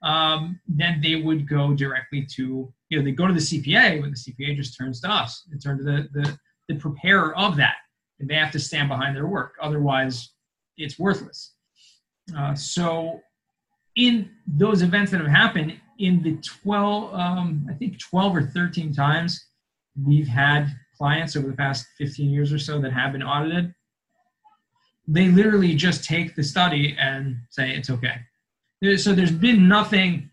um, 0.01 0.59
then 0.67 1.01
they 1.01 1.15
would 1.17 1.47
go 1.47 1.73
directly 1.73 2.25
to, 2.35 2.71
you 2.89 2.97
know, 2.97 3.03
they 3.03 3.11
go 3.11 3.27
to 3.27 3.33
the 3.33 3.39
CPA, 3.39 4.01
but 4.01 4.11
the 4.11 4.15
CPA 4.15 4.55
just 4.55 4.77
turns 4.77 5.01
to 5.01 5.09
us. 5.11 5.43
They 5.51 5.57
turn 5.57 5.77
to 5.77 5.83
the, 5.83 6.07
the, 6.13 6.39
the 6.69 6.75
preparer 6.75 7.35
of 7.37 7.57
that, 7.57 7.75
and 8.19 8.29
they 8.29 8.35
have 8.35 8.51
to 8.51 8.59
stand 8.59 8.89
behind 8.89 9.15
their 9.15 9.27
work. 9.27 9.55
Otherwise, 9.61 10.29
it's 10.77 10.97
worthless. 10.97 11.53
Uh, 12.35 12.55
so, 12.55 13.19
in 13.95 14.29
those 14.47 14.81
events 14.81 15.11
that 15.11 15.19
have 15.19 15.29
happened, 15.29 15.73
in 15.97 16.21
the 16.23 16.37
12, 16.37 17.13
um, 17.13 17.67
I 17.69 17.73
think 17.73 17.99
12 17.99 18.35
or 18.35 18.43
13 18.43 18.93
times 18.93 19.47
we've 20.01 20.27
had 20.27 20.69
clients 20.97 21.35
over 21.35 21.47
the 21.47 21.55
past 21.55 21.87
15 21.97 22.29
years 22.29 22.53
or 22.53 22.59
so 22.59 22.79
that 22.79 22.93
have 22.93 23.11
been 23.11 23.23
audited, 23.23 23.73
they 25.07 25.27
literally 25.27 25.75
just 25.75 26.05
take 26.05 26.35
the 26.35 26.43
study 26.43 26.95
and 26.97 27.35
say 27.49 27.71
it's 27.71 27.89
okay 27.89 28.15
so 28.97 29.13
there's 29.13 29.31
been 29.31 29.67
nothing 29.67 30.29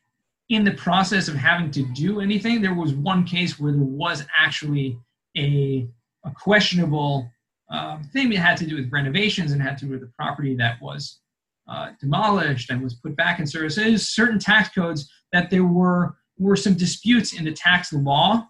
in 0.49 0.65
the 0.65 0.73
process 0.73 1.29
of 1.29 1.35
having 1.35 1.71
to 1.73 1.83
do 1.95 2.21
anything. 2.21 2.63
There 2.63 2.75
was 2.75 2.95
one 2.95 3.25
case 3.25 3.59
where 3.59 3.73
there 3.73 3.81
was 3.81 4.25
actually 4.37 4.99
a, 5.37 5.89
a 6.25 6.31
questionable 6.31 7.29
uh, 7.71 7.99
thing 8.13 8.31
that 8.31 8.39
had 8.39 8.57
to 8.59 8.67
do 8.67 8.77
with 8.77 8.93
renovations 8.93 9.53
and 9.53 9.61
had 9.61 9.77
to 9.79 9.87
do 9.87 9.93
with 9.93 10.01
the 10.01 10.13
property 10.17 10.55
that 10.55 10.81
was 10.81 11.19
uh, 11.69 11.91
demolished 12.01 12.71
and 12.71 12.81
was 12.81 12.95
put 12.95 13.17
back 13.17 13.41
in 13.41 13.47
service. 13.47 13.75
Certain 14.09 14.39
tax 14.39 14.69
codes 14.69 15.11
that 15.33 15.51
there 15.51 15.65
were 15.65 16.17
were 16.39 16.57
some 16.57 16.75
disputes 16.75 17.33
in 17.33 17.45
the 17.45 17.53
tax 17.53 17.93
law. 17.93 18.47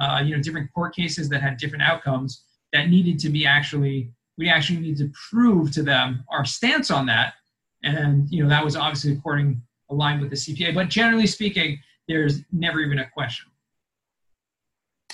Uh, 0.00 0.22
you 0.24 0.34
know, 0.34 0.42
different 0.42 0.72
court 0.72 0.94
cases 0.94 1.28
that 1.28 1.42
had 1.42 1.56
different 1.56 1.82
outcomes 1.82 2.44
that 2.72 2.88
needed 2.88 3.18
to 3.18 3.28
be 3.28 3.46
actually 3.46 4.10
we 4.36 4.48
actually 4.48 4.80
need 4.80 4.96
to 4.96 5.12
prove 5.30 5.70
to 5.72 5.82
them 5.82 6.24
our 6.30 6.44
stance 6.44 6.90
on 6.90 7.06
that 7.06 7.34
and 7.84 8.28
you 8.30 8.42
know 8.42 8.48
that 8.48 8.64
was 8.64 8.76
obviously 8.76 9.12
according 9.12 9.62
aligned 9.90 10.20
with 10.20 10.30
the 10.30 10.36
CPA. 10.36 10.74
But 10.74 10.88
generally 10.88 11.26
speaking, 11.26 11.78
there's 12.08 12.40
never 12.52 12.80
even 12.80 12.98
a 12.98 13.10
question. 13.10 13.50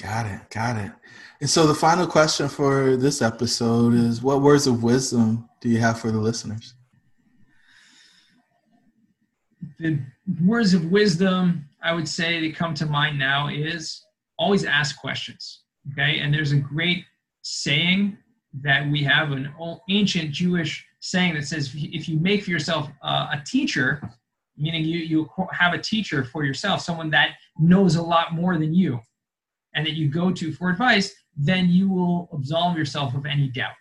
Got 0.01 0.27
it, 0.27 0.41
got 0.51 0.77
it. 0.77 0.93
And 1.41 1.51
so 1.51 1.67
the 1.67 1.75
final 1.75 2.07
question 2.07 2.49
for 2.49 2.97
this 2.97 3.21
episode 3.21 3.95
is: 3.95 4.23
What 4.23 4.41
words 4.41 4.67
of 4.67 4.83
wisdom 4.83 5.49
do 5.61 5.69
you 5.69 5.79
have 5.79 6.01
for 6.01 6.11
the 6.11 6.19
listeners? 6.19 6.75
The 9.79 9.99
words 10.43 10.75
of 10.75 10.87
wisdom 10.87 11.67
I 11.83 11.93
would 11.93 12.09
say 12.09 12.41
that 12.41 12.57
come 12.57 12.75
to 12.75 12.87
mind 12.87 13.19
now 13.19 13.49
is 13.49 14.05
always 14.39 14.65
ask 14.65 14.99
questions. 14.99 15.63
Okay, 15.93 16.21
and 16.21 16.33
there's 16.33 16.53
a 16.53 16.59
great 16.59 17.05
saying 17.43 18.17
that 18.63 18.89
we 18.91 19.03
have 19.05 19.33
an 19.33 19.53
ancient 19.89 20.33
Jewish 20.33 20.85
saying 21.01 21.35
that 21.35 21.47
says 21.47 21.75
if 21.75 22.09
you 22.09 22.19
make 22.19 22.45
for 22.45 22.51
yourself 22.51 22.89
uh, 23.03 23.29
a 23.33 23.43
teacher, 23.45 24.03
meaning 24.57 24.85
you, 24.85 24.99
you 24.99 25.31
have 25.53 25.73
a 25.73 25.79
teacher 25.79 26.25
for 26.25 26.45
yourself, 26.45 26.81
someone 26.81 27.11
that 27.11 27.31
knows 27.59 27.97
a 27.97 28.03
lot 28.03 28.35
more 28.35 28.59
than 28.59 28.75
you, 28.75 29.01
and 29.75 29.87
that 29.87 29.93
you 29.93 30.09
go 30.09 30.31
to 30.33 30.53
for 30.53 30.69
advice, 30.69 31.15
then 31.37 31.69
you 31.69 31.89
will 31.89 32.29
absolve 32.33 32.77
yourself 32.77 33.15
of 33.15 33.25
any 33.25 33.49
doubt. 33.49 33.73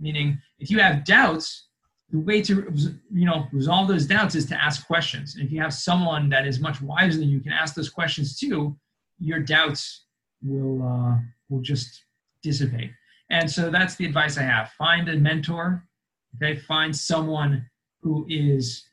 Meaning, 0.00 0.40
if 0.58 0.70
you 0.70 0.78
have 0.78 1.04
doubts, 1.04 1.68
the 2.10 2.18
way 2.18 2.40
to 2.40 2.72
you 3.12 3.26
know 3.26 3.46
resolve 3.52 3.88
those 3.88 4.06
doubts 4.06 4.34
is 4.34 4.46
to 4.46 4.60
ask 4.60 4.86
questions. 4.86 5.34
And 5.34 5.44
if 5.44 5.52
you 5.52 5.60
have 5.60 5.74
someone 5.74 6.28
that 6.30 6.46
is 6.46 6.60
much 6.60 6.80
wiser 6.80 7.18
than 7.18 7.28
you 7.28 7.40
can 7.40 7.52
ask 7.52 7.74
those 7.74 7.90
questions 7.90 8.38
to, 8.38 8.76
your 9.18 9.40
doubts 9.40 10.06
will 10.42 10.82
uh, 10.82 11.18
will 11.48 11.60
just 11.60 12.04
dissipate. 12.42 12.90
And 13.30 13.50
so 13.50 13.70
that's 13.70 13.96
the 13.96 14.06
advice 14.06 14.38
I 14.38 14.42
have. 14.42 14.70
Find 14.70 15.08
a 15.08 15.16
mentor 15.16 15.88
Okay, 16.36 16.56
find 16.56 16.94
someone 16.94 17.68
who 18.02 18.26
is, 18.28 18.84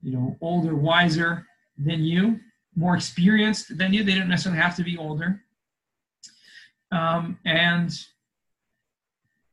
you 0.00 0.12
know, 0.12 0.36
older, 0.40 0.74
wiser 0.74 1.46
than 1.76 2.02
you, 2.02 2.40
more 2.76 2.96
experienced 2.96 3.76
than 3.76 3.92
you. 3.92 4.04
They 4.04 4.14
don't 4.14 4.28
necessarily 4.28 4.60
have 4.60 4.76
to 4.76 4.84
be 4.84 4.96
older. 4.96 5.42
Um, 6.90 7.38
and 7.44 7.92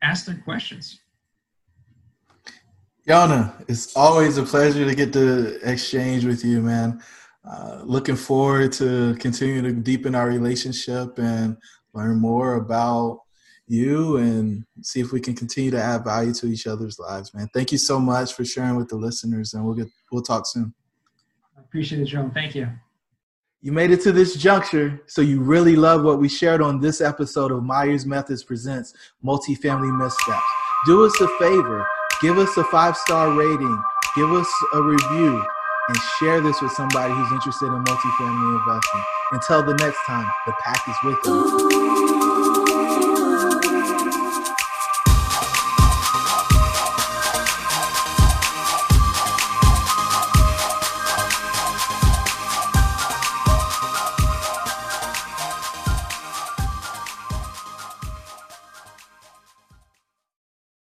ask 0.02 0.26
their 0.26 0.42
questions. 0.46 1.00
Yona, 3.08 3.54
it's 3.68 3.96
always 3.96 4.38
a 4.38 4.44
pleasure 4.44 4.86
to 4.86 4.96
get 4.96 5.12
to 5.14 5.60
exchange 5.70 6.24
with 6.26 6.46
you, 6.46 6.62
man. 6.62 7.02
Uh, 7.44 7.82
looking 7.84 8.16
forward 8.16 8.72
to 8.72 9.16
continue 9.16 9.62
to 9.62 9.74
deepen 9.74 10.16
our 10.16 10.28
relationship 10.28 11.20
and 11.20 11.58
learn 11.94 12.20
more 12.20 12.56
about 12.56 13.25
you 13.68 14.18
and 14.18 14.64
see 14.82 15.00
if 15.00 15.12
we 15.12 15.20
can 15.20 15.34
continue 15.34 15.72
to 15.72 15.82
add 15.82 16.04
value 16.04 16.34
to 16.34 16.48
each 16.48 16.68
other's 16.68 17.00
lives, 17.00 17.34
man. 17.34 17.50
Thank 17.54 17.72
you 17.72 17.78
so 17.78 18.00
much 18.00 18.34
for 18.34 18.46
sharing 18.46 18.76
with 18.76 18.90
the 18.90 18.96
listeners, 18.96 19.54
and 19.54 19.66
we'll 19.66 19.76
get 19.76 19.88
we'll 20.12 20.22
talk 20.22 20.46
soon. 20.46 20.74
Appreciate 21.58 22.02
it, 22.02 22.06
Jerome. 22.06 22.32
Thank 22.32 22.56
you. 22.56 22.70
You 23.62 23.72
made 23.72 23.90
it 23.90 24.02
to 24.02 24.12
this 24.12 24.36
juncture, 24.36 25.02
so 25.08 25.22
you 25.22 25.42
really 25.42 25.76
love 25.76 26.04
what 26.04 26.20
we 26.20 26.30
shared 26.30 26.62
on 26.62 26.80
this 26.80 27.02
episode 27.02 27.52
of 27.52 27.64
Myers 27.64 28.06
Methods 28.06 28.44
Presents 28.44 28.94
Multifamily 29.24 29.98
Missteps. 29.98 30.44
Do 30.86 31.04
us 31.04 31.20
a 31.20 31.28
favor, 31.40 31.86
give 32.22 32.38
us 32.38 32.56
a 32.58 32.64
five 32.66 32.96
star 32.96 33.32
rating, 33.32 33.84
give 34.16 34.32
us 34.32 34.48
a 34.74 34.84
review, 34.84 35.44
and 35.88 35.98
share 36.20 36.42
this 36.42 36.62
with 36.62 36.74
somebody 36.74 37.14
who's 37.14 37.32
interested 37.32 37.66
in 37.66 37.84
multifamily 37.84 38.60
investing. 38.60 39.04
Until 39.32 39.64
the 39.64 39.74
next 39.84 39.98
time, 40.06 40.28
the 40.46 40.54
pack 40.64 40.88
is 40.88 40.96
with 41.04 41.18
you. 41.26 41.85